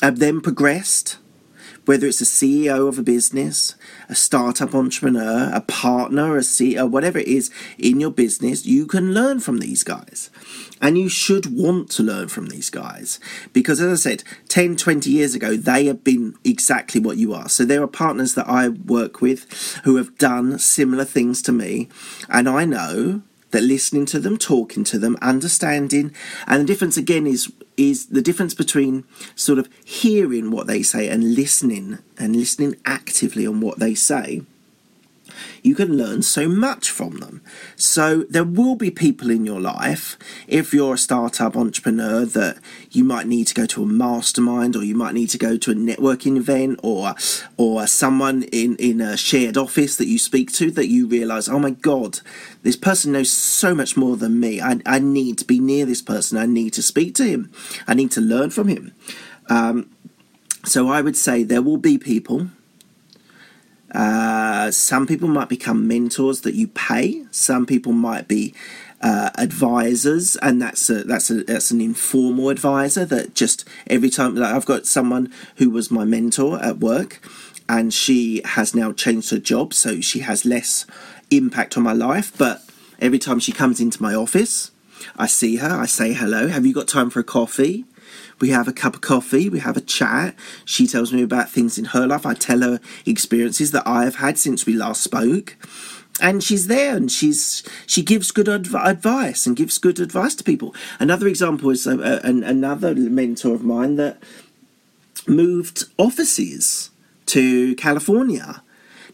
have 0.03 0.19
then 0.19 0.41
progressed 0.41 1.19
whether 1.85 2.07
it's 2.07 2.21
a 2.21 2.25
CEO 2.25 2.89
of 2.89 2.99
a 2.99 3.03
business, 3.03 3.75
a 4.09 4.15
startup 4.15 4.75
entrepreneur, 4.75 5.51
a 5.53 5.61
partner, 5.61 6.37
a 6.37 6.41
CEO, 6.41 6.89
whatever 6.89 7.19
it 7.19 7.29
is 7.29 7.51
in 7.79 8.01
your 8.01 8.11
business, 8.11 8.67
you 8.67 8.87
can 8.87 9.13
learn 9.13 9.41
from 9.41 9.59
these 9.59 9.85
guys. 9.85 10.31
And 10.81 10.99
you 10.99 11.09
should 11.09 11.47
want 11.57 11.91
to 11.93 12.03
learn 12.03 12.29
from 12.29 12.47
these 12.47 12.69
guys 12.69 13.19
because, 13.53 13.81
as 13.81 14.07
I 14.07 14.11
said, 14.11 14.25
10, 14.49 14.77
20 14.77 15.11
years 15.11 15.35
ago, 15.35 15.57
they 15.57 15.87
have 15.87 16.05
been 16.05 16.35
exactly 16.45 17.01
what 17.01 17.17
you 17.17 17.33
are. 17.33 17.49
So 17.49 17.65
there 17.65 17.83
are 17.83 17.87
partners 17.87 18.35
that 18.35 18.49
I 18.49 18.69
work 18.69 19.21
with 19.21 19.51
who 19.85 19.97
have 19.97 20.19
done 20.19 20.59
similar 20.59 21.05
things 21.05 21.41
to 21.43 21.53
me, 21.53 21.89
and 22.29 22.49
I 22.49 22.65
know 22.65 23.23
that 23.55 23.63
listening 23.63 24.05
to 24.05 24.19
them, 24.19 24.37
talking 24.37 24.83
to 24.83 24.99
them, 24.99 25.17
understanding, 25.23 26.13
and 26.47 26.61
the 26.61 26.67
difference 26.67 26.97
again 26.97 27.27
is 27.27 27.51
is 27.77 28.07
the 28.07 28.23
difference 28.23 28.53
between 28.53 29.05
sort 29.35 29.59
of 29.59 29.69
hearing 29.85 30.51
what 30.51 30.67
they 30.67 30.83
say 30.83 31.09
and 31.09 31.35
listening 31.35 31.99
and 32.19 32.37
listening 32.37 32.77
actively 32.85 33.47
on 33.47 33.61
what 33.61 33.79
they 33.79 33.95
say 33.95 34.43
you 35.63 35.75
can 35.75 35.97
learn 35.97 36.23
so 36.23 36.49
much 36.49 36.91
from 36.91 37.19
them. 37.19 37.43
So 37.77 38.25
there 38.29 38.45
will 38.45 38.77
be 38.77 38.91
people 38.91 39.31
in 39.31 39.45
your 39.45 39.61
life, 39.61 40.19
if 40.47 40.73
you're 40.73 40.95
a 40.95 40.99
startup 40.99 41.57
entrepreneur, 41.57 42.25
that 42.25 42.59
you 42.91 43.05
might 43.05 43.27
need 43.27 43.47
to 43.49 43.55
go 43.55 43.67
to 43.67 43.83
a 43.83 43.87
mastermind 43.87 44.77
or 44.77 44.85
you 44.85 44.95
might 44.95 45.15
need 45.15 45.31
to 45.31 45.39
go 45.39 45.57
to 45.57 45.71
a 45.71 45.75
networking 45.75 46.37
event 46.37 46.81
or 46.83 47.15
or 47.57 47.87
someone 47.87 48.43
in, 48.45 48.77
in 48.77 49.01
a 49.01 49.17
shared 49.17 49.57
office 49.57 49.97
that 49.97 50.07
you 50.07 50.19
speak 50.19 50.53
to 50.53 50.71
that 50.73 50.89
you 50.89 51.07
realise, 51.07 51.49
oh 51.49 51.59
my 51.59 51.71
god, 51.71 52.21
this 52.63 52.77
person 52.77 53.13
knows 53.13 53.31
so 53.31 53.75
much 53.75 53.97
more 53.97 54.17
than 54.17 54.41
me. 54.41 54.61
I, 54.61 54.81
I 54.87 54.99
need 54.99 55.39
to 55.39 55.45
be 55.45 55.59
near 55.59 55.87
this 55.87 56.03
person. 56.03 56.39
I 56.39 56.47
need 56.47 56.73
to 56.75 56.83
speak 56.83 57.15
to 57.17 57.25
him. 57.25 57.53
I 57.87 57.95
need 57.95 58.11
to 58.13 58.21
learn 58.21 58.51
from 58.51 58.69
him. 58.69 58.95
Um, 59.49 59.91
so 60.65 60.89
I 60.89 61.03
would 61.03 61.17
say 61.17 61.43
there 61.43 61.63
will 61.63 61.77
be 61.77 61.99
people 61.99 62.49
uh, 63.95 64.71
some 64.71 65.07
people 65.07 65.29
might 65.29 65.49
become 65.49 65.87
mentors 65.87 66.41
that 66.41 66.55
you 66.55 66.67
pay. 66.69 67.25
Some 67.31 67.65
people 67.65 67.93
might 67.93 68.27
be 68.27 68.55
uh, 69.01 69.31
advisors, 69.37 70.37
and 70.37 70.61
that's 70.61 70.91
a, 70.91 71.05
that's 71.05 71.31
a, 71.31 71.45
that's 71.45 71.71
an 71.71 71.81
informal 71.81 72.49
advisor 72.49 73.05
that 73.05 73.35
just 73.35 73.65
every 73.87 74.11
time 74.11 74.35
like 74.35 74.53
I've 74.53 74.67
got 74.67 74.87
someone 74.87 75.33
who 75.57 75.71
was 75.71 75.91
my 75.91 76.05
mentor 76.05 76.61
at 76.63 76.79
work, 76.79 77.21
and 77.69 77.95
she 77.95 78.43
has 78.45 78.75
now 78.75 78.93
changed 78.93 79.31
her 79.31 79.39
job, 79.39 79.73
so 79.73 80.01
she 80.01 80.21
has 80.21 80.45
less 80.45 80.87
impact 81.31 81.77
on 81.77 81.83
my 81.83 81.93
life. 81.93 82.37
But 82.37 82.63
every 83.01 83.19
time 83.19 83.39
she 83.39 83.53
comes 83.53 83.81
into 83.81 84.03
my 84.03 84.15
office, 84.15 84.71
I 85.17 85.27
see 85.27 85.57
her, 85.57 85.71
I 85.71 85.87
say 85.87 86.15
hello. 86.15 86.49
Have 86.49 86.67
you 86.67 86.75
got 86.75 86.89
time 86.89 87.11
for 87.11 87.21
a 87.21 87.25
coffee? 87.25 87.85
We 88.41 88.51
have 88.51 88.69
a 88.69 88.73
cup 88.73 88.95
of 88.95 89.01
coffee, 89.01 89.49
we 89.49 89.61
have 89.61 89.77
a 89.77 89.81
chat. 89.81 90.35
She 90.65 90.87
tells 90.87 91.13
me 91.13 91.23
about 91.23 91.51
things 91.51 91.79
in 91.79 91.87
her 91.87 92.07
life. 92.07 92.27
I 92.27 92.35
tell 92.35 92.61
her 92.63 92.81
experiences 93.07 93.71
that 93.71 93.87
I 93.87 94.05
have 94.05 94.17
had 94.17 94.39
since 94.39 94.67
we 94.67 94.75
last 94.75 95.03
spoke. 95.03 95.57
And 96.21 96.45
she's 96.45 96.69
there 96.69 96.97
and 96.97 97.11
she's 97.11 97.65
she 97.87 98.03
gives 98.03 98.31
good 98.31 98.49
adv- 98.49 98.75
advice 98.75 99.47
and 99.47 99.57
gives 99.57 99.79
good 99.79 99.99
advice 99.99 100.35
to 100.37 100.45
people. 100.45 100.75
Another 101.01 101.27
example 101.27 101.71
is 101.71 101.87
uh, 101.87 101.97
uh, 101.97 102.21
a, 102.23 102.29
a, 102.29 102.43
another 102.51 102.95
mentor 102.95 103.55
of 103.55 103.65
mine 103.65 103.97
that 103.97 104.23
moved 105.27 105.85
offices 105.99 106.91
to 107.27 107.75
California 107.77 108.63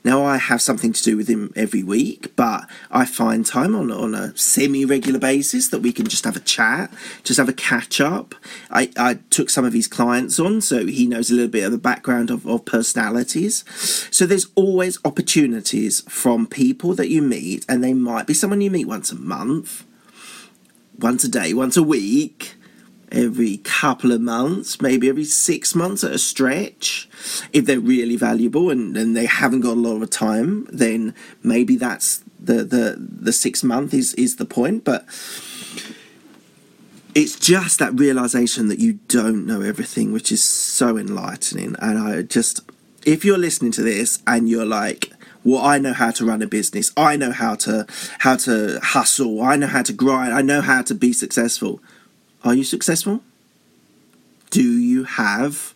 now 0.03 0.25
I 0.25 0.39
have 0.39 0.63
something 0.63 0.93
to 0.93 1.03
do 1.03 1.17
with 1.17 1.29
him 1.29 1.53
every 1.55 1.83
week, 1.83 2.35
but 2.35 2.69
I 2.91 3.05
find 3.05 3.45
time 3.45 3.75
on 3.75 3.93
on 3.93 4.15
a 4.15 4.37
semi 4.37 4.85
regular 4.85 5.19
basis 5.19 5.69
that 5.69 5.81
we 5.81 5.93
can 5.93 6.07
just 6.07 6.25
have 6.25 6.37
a 6.37 6.41
chat, 6.41 6.91
just 7.23 7.39
have 7.39 7.49
a 7.49 7.55
catch 7.55 8.01
up. 8.01 8.35
I, 8.71 8.91
I 8.97 9.19
took 9.29 9.51
some 9.51 9.65
of 9.65 9.75
his 9.75 9.87
clients 9.87 10.41
on, 10.41 10.63
so 10.63 10.87
he 10.87 11.07
knows 11.07 11.31
a 11.31 11.35
little 11.35 11.51
bit 11.51 11.65
of 11.65 11.73
the 11.73 11.79
background 11.79 12.31
of, 12.31 12.47
of 12.47 12.65
personalities. 12.65 13.65
So 14.11 14.25
there's 14.25 14.47
always 14.55 14.99
opportunities 15.05 16.01
from 16.09 16.47
people 16.47 16.95
that 16.95 17.11
you 17.11 17.21
meet, 17.21 17.67
and 17.69 17.85
they 17.85 17.93
might 17.93 18.27
be 18.27 18.35
someone 18.35 18.63
you 18.63 18.71
meet 18.71 18.89
once 18.89 19.13
a 19.13 19.17
month, 19.17 19.85
once 20.99 21.25
a 21.25 21.29
day, 21.29 21.53
once 21.53 21.77
a 21.77 21.83
week 21.83 22.55
every 23.13 23.59
couple 23.59 24.13
of 24.13 24.21
months, 24.21 24.81
maybe 24.81 25.09
every 25.09 25.25
six 25.25 25.75
months 25.75 26.05
at 26.05 26.13
a 26.13 26.19
stretch. 26.19 27.09
If 27.53 27.67
they're 27.67 27.81
really 27.81 28.17
valuable 28.17 28.71
and, 28.71 28.97
and 28.97 29.17
they 29.17 29.27
haven't 29.27 29.61
got 29.61 29.77
a 29.77 29.81
lot 29.81 30.03
of 30.03 30.11
time, 30.11 30.67
then 30.73 31.15
maybe 31.43 31.77
that's 31.77 32.23
the, 32.39 32.65
the, 32.65 32.97
the 32.99 33.33
six 33.33 33.63
month 33.63 33.95
is, 33.95 34.15
is 34.15 34.37
the 34.37 34.45
point. 34.45 34.85
But 34.85 35.05
it's 37.15 37.39
just 37.39 37.79
that 37.79 37.99
realization 37.99 38.69
that 38.69 38.79
you 38.79 38.95
don't 39.09 39.47
know 39.47 39.61
everything, 39.61 40.13
which 40.13 40.31
is 40.31 40.43
so 40.43 40.97
enlightening. 40.97 41.77
And 41.81 41.99
I 41.99 42.23
just, 42.23 42.61
if 43.05 43.25
you're 43.25 43.39
listening 43.39 43.73
to 43.73 43.83
this 43.83 44.23
and 44.27 44.49
you're 44.49 44.67
like, 44.67 45.13
well 45.43 45.63
i 45.65 45.79
know 45.79 45.93
how 45.93 46.11
to 46.11 46.25
run 46.25 46.43
a 46.43 46.47
business 46.47 46.93
i 46.97 47.17
know 47.17 47.33
how 47.33 47.55
to 47.55 47.87
how 48.19 48.37
to 48.37 48.79
hustle 48.83 49.41
i 49.41 49.57
know 49.57 49.67
how 49.67 49.83
to 49.83 49.93
grind 49.93 50.33
i 50.33 50.43
know 50.43 50.61
how 50.61 50.83
to 50.83 50.95
be 50.95 51.13
successful 51.13 51.81
are 52.45 52.55
you 52.55 52.65
successful? 52.65 53.23
Do 54.51 54.63
you 54.63 55.05
have 55.05 55.75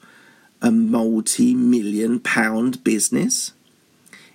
a 0.61 0.70
multi 0.70 1.55
million 1.55 2.20
pound 2.20 2.83
business? 2.83 3.53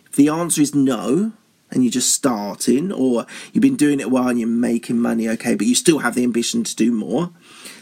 If 0.05 0.13
the 0.13 0.29
answer 0.29 0.61
is 0.61 0.73
no, 0.73 1.33
and 1.71 1.83
you're 1.83 1.91
just 1.91 2.13
starting, 2.13 2.91
or 2.91 3.25
you've 3.53 3.61
been 3.61 3.75
doing 3.75 3.99
it 3.99 4.07
a 4.07 4.09
while 4.09 4.29
and 4.29 4.39
you're 4.39 4.49
making 4.49 4.99
money, 4.99 5.29
okay, 5.29 5.55
but 5.55 5.67
you 5.67 5.75
still 5.75 5.99
have 5.99 6.15
the 6.15 6.23
ambition 6.23 6.63
to 6.63 6.75
do 6.75 6.91
more, 6.91 7.31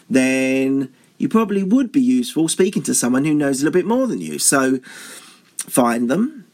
then 0.09 0.93
you 1.17 1.29
probably 1.29 1.63
would 1.63 1.91
be 1.91 2.01
useful 2.01 2.47
speaking 2.47 2.83
to 2.83 2.93
someone 2.93 3.25
who 3.25 3.33
knows 3.33 3.61
a 3.61 3.65
little 3.65 3.79
bit 3.79 3.85
more 3.85 4.07
than 4.07 4.19
you. 4.19 4.39
So 4.39 4.79
find 5.57 6.09
them. 6.09 6.45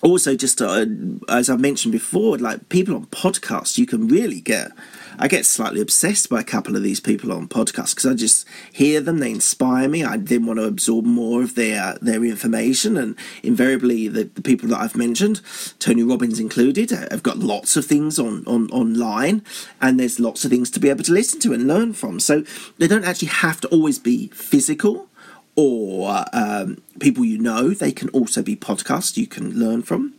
Also, 0.00 0.36
just 0.36 0.62
uh, 0.62 0.86
as 1.28 1.50
I 1.50 1.56
mentioned 1.56 1.92
before, 1.92 2.38
like 2.38 2.68
people 2.68 2.94
on 2.94 3.06
podcasts, 3.06 3.78
you 3.78 3.86
can 3.86 4.06
really 4.06 4.40
get 4.40 4.70
I 5.20 5.26
get 5.26 5.44
slightly 5.44 5.80
obsessed 5.80 6.28
by 6.28 6.40
a 6.40 6.44
couple 6.44 6.76
of 6.76 6.82
these 6.82 7.00
people 7.00 7.32
on 7.32 7.48
podcasts 7.48 7.94
because 7.94 8.06
I 8.06 8.14
just 8.14 8.46
hear 8.72 9.00
them, 9.00 9.18
they 9.18 9.32
inspire 9.32 9.88
me. 9.88 10.04
I 10.04 10.16
then 10.16 10.46
want 10.46 10.60
to 10.60 10.64
absorb 10.64 11.04
more 11.04 11.42
of 11.42 11.56
their 11.56 11.96
their 12.00 12.24
information, 12.24 12.96
and 12.96 13.16
invariably 13.42 14.06
the, 14.06 14.24
the 14.24 14.42
people 14.42 14.68
that 14.68 14.80
I've 14.80 14.96
mentioned, 14.96 15.40
Tony 15.80 16.04
Robbins 16.04 16.38
included, 16.38 16.90
have 16.90 17.22
got 17.22 17.38
lots 17.38 17.76
of 17.76 17.84
things 17.84 18.18
on, 18.18 18.44
on 18.46 18.70
online, 18.70 19.44
and 19.80 19.98
there's 19.98 20.20
lots 20.20 20.44
of 20.44 20.50
things 20.50 20.70
to 20.70 20.80
be 20.80 20.88
able 20.88 21.04
to 21.04 21.12
listen 21.12 21.40
to 21.40 21.52
and 21.52 21.66
learn 21.66 21.94
from. 21.94 22.20
So 22.20 22.44
they 22.78 22.86
don't 22.86 23.04
actually 23.04 23.28
have 23.28 23.60
to 23.62 23.68
always 23.68 23.98
be 23.98 24.28
physical 24.28 25.08
or 25.56 26.24
um, 26.32 26.80
people 27.00 27.24
you 27.24 27.38
know. 27.38 27.70
They 27.70 27.90
can 27.90 28.08
also 28.10 28.42
be 28.42 28.54
podcasts 28.54 29.16
you 29.16 29.26
can 29.26 29.58
learn 29.58 29.82
from. 29.82 30.14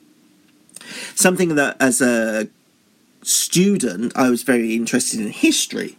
Something 1.16 1.56
that, 1.56 1.78
as 1.80 2.02
a 2.02 2.50
student, 3.22 4.14
I 4.16 4.30
was 4.30 4.44
very 4.44 4.76
interested 4.76 5.20
in 5.20 5.30
history. 5.30 5.98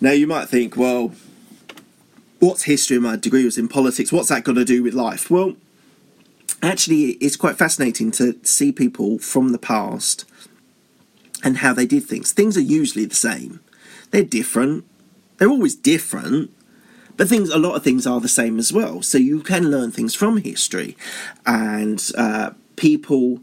Now, 0.00 0.12
you 0.12 0.26
might 0.26 0.48
think, 0.48 0.76
well, 0.76 1.12
what's 2.38 2.64
history? 2.64 2.98
My 2.98 3.16
degree 3.16 3.44
was 3.44 3.58
in 3.58 3.68
politics. 3.68 4.12
What's 4.12 4.28
that 4.28 4.44
got 4.44 4.54
to 4.54 4.64
do 4.64 4.82
with 4.82 4.94
life? 4.94 5.30
Well, 5.30 5.54
actually, 6.62 7.12
it's 7.12 7.36
quite 7.36 7.56
fascinating 7.56 8.10
to 8.12 8.38
see 8.42 8.72
people 8.72 9.18
from 9.18 9.50
the 9.50 9.58
past 9.58 10.24
and 11.44 11.58
how 11.58 11.72
they 11.72 11.86
did 11.86 12.04
things. 12.04 12.32
Things 12.32 12.56
are 12.56 12.60
usually 12.60 13.04
the 13.04 13.14
same, 13.14 13.60
they're 14.10 14.22
different, 14.22 14.84
they're 15.38 15.50
always 15.50 15.74
different. 15.74 16.50
But 17.14 17.28
things, 17.28 17.50
a 17.50 17.58
lot 17.58 17.74
of 17.74 17.84
things 17.84 18.06
are 18.06 18.20
the 18.20 18.28
same 18.28 18.58
as 18.58 18.72
well. 18.72 19.02
So 19.02 19.18
you 19.18 19.40
can 19.40 19.70
learn 19.70 19.90
things 19.90 20.14
from 20.14 20.38
history, 20.38 20.96
and 21.44 22.02
uh, 22.16 22.52
people 22.76 23.40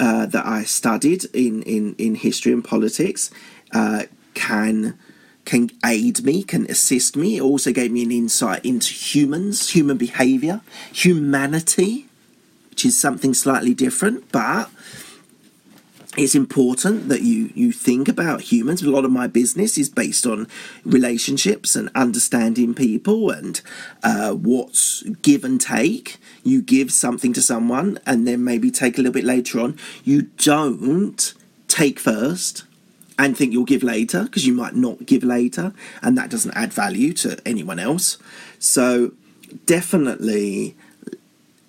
uh, 0.00 0.26
that 0.26 0.46
I 0.46 0.64
studied 0.64 1.24
in, 1.34 1.62
in, 1.62 1.94
in 1.98 2.14
history 2.14 2.52
and 2.52 2.64
politics 2.64 3.30
uh, 3.72 4.04
can 4.34 4.98
can 5.44 5.70
aid 5.82 6.22
me, 6.22 6.42
can 6.42 6.70
assist 6.70 7.16
me. 7.16 7.38
It 7.38 7.40
also 7.40 7.72
gave 7.72 7.90
me 7.90 8.02
an 8.02 8.12
insight 8.12 8.62
into 8.66 8.92
humans, 8.92 9.70
human 9.70 9.96
behaviour, 9.96 10.60
humanity, 10.92 12.06
which 12.68 12.84
is 12.84 13.00
something 13.00 13.32
slightly 13.32 13.72
different, 13.72 14.30
but 14.30 14.68
it's 16.16 16.34
important 16.34 17.08
that 17.08 17.22
you 17.22 17.50
you 17.54 17.70
think 17.70 18.08
about 18.08 18.40
humans. 18.40 18.82
A 18.82 18.90
lot 18.90 19.04
of 19.04 19.10
my 19.10 19.26
business 19.26 19.76
is 19.76 19.90
based 19.90 20.26
on 20.26 20.48
relationships 20.84 21.76
and 21.76 21.90
understanding 21.94 22.74
people 22.74 23.30
and 23.30 23.60
uh, 24.02 24.32
what's 24.32 25.02
give 25.22 25.44
and 25.44 25.60
take. 25.60 26.16
You 26.42 26.62
give 26.62 26.92
something 26.92 27.32
to 27.34 27.42
someone 27.42 27.98
and 28.06 28.26
then 28.26 28.42
maybe 28.42 28.70
take 28.70 28.96
a 28.96 29.02
little 29.02 29.12
bit 29.12 29.24
later 29.24 29.60
on. 29.60 29.78
You 30.02 30.22
don't 30.38 31.34
take 31.68 32.00
first 32.00 32.64
and 33.18 33.36
think 33.36 33.52
you'll 33.52 33.64
give 33.64 33.82
later 33.82 34.24
because 34.24 34.46
you 34.46 34.54
might 34.54 34.74
not 34.74 35.04
give 35.04 35.22
later 35.22 35.74
and 36.02 36.16
that 36.16 36.30
doesn't 36.30 36.56
add 36.56 36.72
value 36.72 37.12
to 37.12 37.36
anyone 37.44 37.78
else. 37.78 38.16
So 38.58 39.12
definitely, 39.66 40.74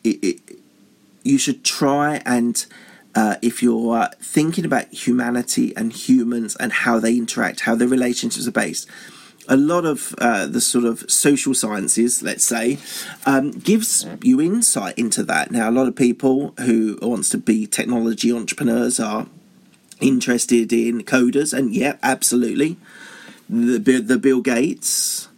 it, 0.03 0.23
it, 0.23 0.39
you 1.23 1.37
should 1.37 1.65
try 1.65 2.21
and 2.25 2.65
uh, 3.15 3.35
if 3.41 3.63
you're 3.63 3.97
uh, 3.97 4.09
thinking 4.21 4.65
about 4.65 4.93
humanity 4.93 5.75
and 5.75 5.91
humans 5.91 6.55
and 6.57 6.71
how 6.71 6.99
they 6.99 7.17
interact, 7.17 7.61
how 7.61 7.75
their 7.75 7.87
relationships 7.87 8.47
are 8.47 8.51
based, 8.51 8.87
a 9.47 9.57
lot 9.57 9.83
of 9.83 10.13
uh, 10.19 10.45
the 10.45 10.61
sort 10.61 10.85
of 10.85 11.09
social 11.09 11.55
sciences, 11.55 12.21
let's 12.21 12.43
say, 12.43 12.77
um, 13.25 13.51
gives 13.51 14.05
you 14.21 14.39
insight 14.39 14.97
into 14.97 15.23
that. 15.23 15.51
Now, 15.51 15.69
a 15.69 15.71
lot 15.71 15.87
of 15.87 15.95
people 15.95 16.53
who 16.59 16.99
wants 17.01 17.29
to 17.29 17.39
be 17.39 17.65
technology 17.65 18.31
entrepreneurs 18.31 18.99
are 18.99 19.25
interested 19.99 20.71
in 20.71 21.03
coders, 21.03 21.57
and 21.57 21.73
yeah, 21.73 21.97
absolutely, 22.03 22.77
the 23.49 23.99
the 23.99 24.19
Bill 24.19 24.41
Gates 24.41 25.29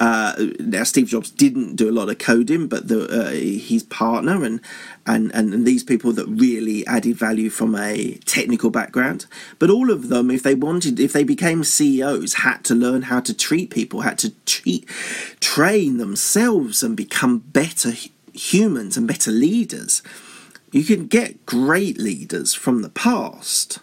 Uh, 0.00 0.50
now 0.60 0.84
Steve 0.84 1.08
Jobs 1.08 1.30
didn't 1.30 1.74
do 1.76 1.90
a 1.90 1.92
lot 1.92 2.08
of 2.08 2.18
coding, 2.18 2.68
but 2.68 2.88
the, 2.88 3.08
uh, 3.08 3.30
his 3.30 3.82
partner 3.82 4.44
and, 4.44 4.60
and 5.06 5.32
and 5.34 5.66
these 5.66 5.82
people 5.82 6.12
that 6.12 6.26
really 6.26 6.86
added 6.86 7.16
value 7.16 7.50
from 7.50 7.74
a 7.74 8.14
technical 8.24 8.70
background. 8.70 9.26
But 9.58 9.70
all 9.70 9.90
of 9.90 10.08
them, 10.08 10.30
if 10.30 10.42
they 10.42 10.54
wanted, 10.54 11.00
if 11.00 11.12
they 11.12 11.24
became 11.24 11.64
CEOs, 11.64 12.34
had 12.34 12.64
to 12.64 12.74
learn 12.74 13.02
how 13.02 13.20
to 13.20 13.34
treat 13.34 13.70
people, 13.70 14.02
had 14.02 14.18
to 14.18 14.30
treat, 14.46 14.88
train 15.40 15.98
themselves, 15.98 16.82
and 16.82 16.96
become 16.96 17.38
better 17.38 17.92
humans 18.32 18.96
and 18.96 19.08
better 19.08 19.32
leaders. 19.32 20.02
You 20.70 20.84
can 20.84 21.06
get 21.06 21.46
great 21.46 21.98
leaders 21.98 22.54
from 22.54 22.82
the 22.82 22.90
past 22.90 23.80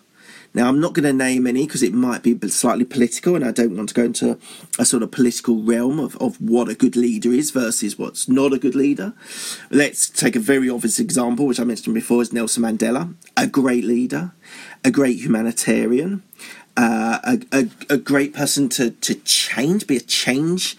now, 0.56 0.70
I'm 0.70 0.80
not 0.80 0.94
going 0.94 1.04
to 1.04 1.12
name 1.12 1.48
any 1.48 1.66
because 1.66 1.84
it 1.84 1.94
might 1.94 2.24
be 2.24 2.40
slightly 2.48 2.86
political, 2.86 3.36
and 3.36 3.44
I 3.44 3.52
don't 3.52 3.76
want 3.76 3.90
to 3.90 3.96
go 3.96 4.06
into 4.06 4.40
a 4.80 4.86
sort 4.86 5.04
of 5.04 5.12
political 5.12 5.62
realm 5.62 6.00
of, 6.00 6.16
of 6.22 6.40
what 6.40 6.70
a 6.70 6.76
good 6.76 6.96
leader 6.96 7.34
is 7.34 7.52
versus 7.52 8.00
what's 8.00 8.30
not 8.30 8.54
a 8.54 8.58
good 8.58 8.74
leader. 8.74 9.14
Let's 9.70 10.10
take 10.10 10.38
a 10.38 10.40
very 10.40 10.70
obvious 10.70 10.98
example, 10.98 11.46
which 11.46 11.60
I 11.60 11.66
mentioned 11.66 11.94
before, 11.94 12.22
is 12.22 12.32
Nelson 12.32 12.64
Mandela, 12.64 13.14
a 13.36 13.48
great 13.48 13.84
leader, 13.84 14.32
a 14.86 14.92
great 14.92 15.20
humanitarian, 15.20 16.24
uh, 16.78 17.20
a, 17.26 17.42
a, 17.52 17.70
a, 17.90 17.98
great 17.98 18.34
person 18.34 18.70
to, 18.70 18.92
to 18.92 19.16
change, 19.16 19.88
be 19.88 19.98
a 19.98 20.02
change, 20.02 20.78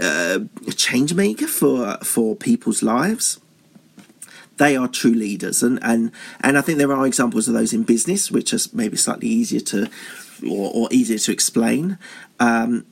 uh, 0.00 0.38
a 0.68 0.72
change 0.72 1.14
maker 1.14 1.48
for 1.48 1.96
for 2.04 2.36
people's 2.36 2.82
lives 2.82 3.40
they 4.60 4.76
are 4.76 4.86
true 4.86 5.14
leaders. 5.14 5.62
And 5.62 5.78
and 5.82 6.12
and 6.42 6.56
I 6.56 6.60
think 6.60 6.78
there 6.78 6.92
are 6.92 7.06
examples 7.06 7.48
of 7.48 7.54
those 7.54 7.72
in 7.72 7.82
business 7.82 8.30
which 8.30 8.52
are 8.52 8.60
maybe 8.72 8.96
slightly 8.96 9.28
easier 9.28 9.60
to 9.60 9.88
or, 10.48 10.70
or 10.72 10.88
easier 10.92 11.18
to 11.18 11.32
explain. 11.32 11.98
Um, 12.38 12.84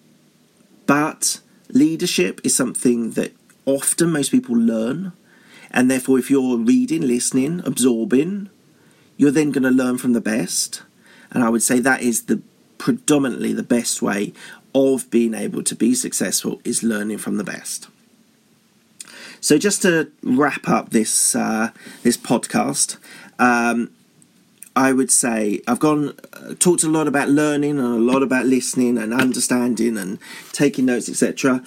but 0.87 1.41
leadership 1.69 2.41
is 2.43 2.57
something 2.57 3.13
that 3.13 3.35
often 3.67 4.11
most 4.11 4.31
people 4.31 4.57
learn. 4.57 5.13
And 5.71 5.91
therefore 5.91 6.19
if 6.19 6.31
you're 6.31 6.57
reading 6.57 7.03
listening 7.03 7.61
absorbing 7.65 8.49
you're 9.19 9.33
then 9.33 9.51
going 9.51 9.65
to 9.65 9.71
learn 9.71 9.99
from 9.99 10.15
the 10.15 10.21
best. 10.21 10.83
And 11.31 11.45
I 11.45 11.51
would 11.51 11.63
say 11.63 11.81
that 11.81 12.01
is 12.01 12.25
the 12.25 12.41
predominantly 12.79 13.53
the 13.53 13.65
best 13.65 14.01
way 14.01 14.33
of 14.75 15.11
being 15.11 15.35
able 15.35 15.63
to 15.65 15.75
be 15.75 15.95
successful 15.95 16.63
is 16.65 16.83
learning 16.83 17.19
from 17.19 17.37
the 17.37 17.45
best 17.45 17.89
so 19.41 19.59
just 19.59 19.83
to 19.83 20.11
wrap 20.23 20.69
up 20.69 20.91
this 20.91 21.35
uh, 21.35 21.71
this 22.03 22.17
podcast, 22.17 22.97
um, 23.39 23.91
I 24.75 24.93
would 24.93 25.11
say 25.11 25.61
I've 25.67 25.81
gone 25.81 26.15
uh, 26.33 26.55
talked 26.59 26.83
a 26.83 26.89
lot 26.89 27.09
about 27.09 27.29
learning 27.29 27.79
and 27.79 27.87
a 27.87 28.13
lot 28.13 28.23
about 28.23 28.47
listening 28.47 28.99
and 28.99 29.13
understanding 29.13 29.97
and 29.97 30.19
taking 30.53 30.87
notes, 30.87 31.09
etc. 31.09 31.63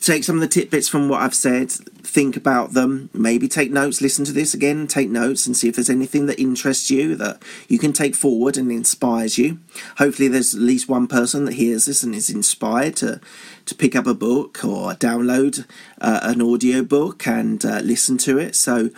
Take 0.00 0.24
some 0.24 0.36
of 0.36 0.40
the 0.40 0.48
tidbits 0.48 0.88
from 0.88 1.08
what 1.08 1.22
I've 1.22 1.34
said, 1.34 1.72
think 2.06 2.36
about 2.36 2.72
them, 2.72 3.10
maybe 3.12 3.48
take 3.48 3.70
notes, 3.70 4.00
listen 4.00 4.24
to 4.26 4.32
this 4.32 4.54
again, 4.54 4.86
take 4.86 5.10
notes, 5.10 5.46
and 5.46 5.56
see 5.56 5.68
if 5.68 5.74
there's 5.74 5.90
anything 5.90 6.26
that 6.26 6.40
interests 6.40 6.90
you 6.90 7.16
that 7.16 7.42
you 7.68 7.78
can 7.78 7.92
take 7.92 8.14
forward 8.14 8.56
and 8.56 8.70
inspires 8.70 9.38
you. 9.38 9.58
Hopefully, 9.98 10.28
there's 10.28 10.54
at 10.54 10.60
least 10.60 10.88
one 10.88 11.06
person 11.06 11.44
that 11.46 11.54
hears 11.54 11.86
this 11.86 12.02
and 12.02 12.14
is 12.14 12.30
inspired 12.30 12.96
to 12.96 13.20
to 13.66 13.74
pick 13.74 13.96
up 13.96 14.06
a 14.06 14.14
book 14.14 14.64
or 14.64 14.92
download 14.92 15.66
uh, 16.00 16.20
an 16.22 16.42
audio 16.42 16.82
book 16.82 17.26
and 17.26 17.64
uh, 17.64 17.80
listen 17.80 18.18
to 18.18 18.38
it. 18.38 18.54
So, 18.54 18.90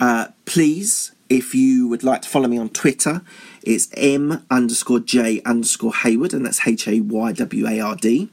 uh, 0.00 0.28
please, 0.44 1.12
if 1.28 1.54
you 1.54 1.88
would 1.88 2.02
like 2.02 2.22
to 2.22 2.28
follow 2.28 2.48
me 2.48 2.58
on 2.58 2.68
Twitter, 2.70 3.22
it's 3.62 3.88
m 3.96 4.44
underscore 4.50 5.00
j 5.00 5.40
underscore 5.42 5.94
Hayward, 5.94 6.34
and 6.34 6.44
that's 6.44 6.66
H 6.66 6.88
A 6.88 7.00
Y 7.00 7.32
W 7.32 7.66
A 7.68 7.80
R 7.80 7.96
D 7.96 8.28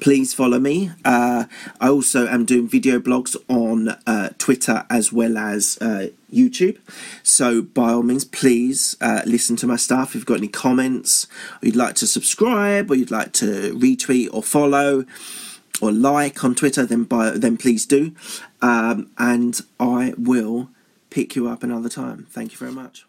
please 0.00 0.34
follow 0.34 0.58
me. 0.58 0.90
Uh, 1.04 1.44
I 1.80 1.88
also 1.88 2.26
am 2.26 2.44
doing 2.44 2.68
video 2.68 2.98
blogs 2.98 3.36
on 3.48 3.90
uh, 4.06 4.30
Twitter 4.38 4.84
as 4.90 5.12
well 5.12 5.36
as 5.36 5.78
uh, 5.80 6.08
YouTube. 6.32 6.78
So, 7.22 7.62
by 7.62 7.92
all 7.92 8.02
means, 8.02 8.24
please 8.24 8.96
uh, 9.00 9.22
listen 9.26 9.56
to 9.56 9.66
my 9.66 9.76
stuff. 9.76 10.10
If 10.10 10.16
you've 10.16 10.26
got 10.26 10.38
any 10.38 10.48
comments, 10.48 11.26
you'd 11.62 11.76
like 11.76 11.94
to 11.96 12.06
subscribe, 12.06 12.90
or 12.90 12.94
you'd 12.94 13.10
like 13.10 13.32
to 13.34 13.74
retweet 13.74 14.28
or 14.32 14.42
follow 14.42 15.04
or 15.80 15.92
like 15.92 16.42
on 16.44 16.54
Twitter, 16.54 16.86
then 16.86 17.04
by 17.04 17.30
then 17.30 17.56
please 17.56 17.86
do. 17.86 18.14
Um, 18.62 19.10
and 19.18 19.60
I 19.78 20.14
will 20.16 20.70
pick 21.10 21.36
you 21.36 21.48
up 21.48 21.62
another 21.62 21.88
time. 21.88 22.26
Thank 22.30 22.52
you 22.52 22.58
very 22.58 22.72
much. 22.72 23.06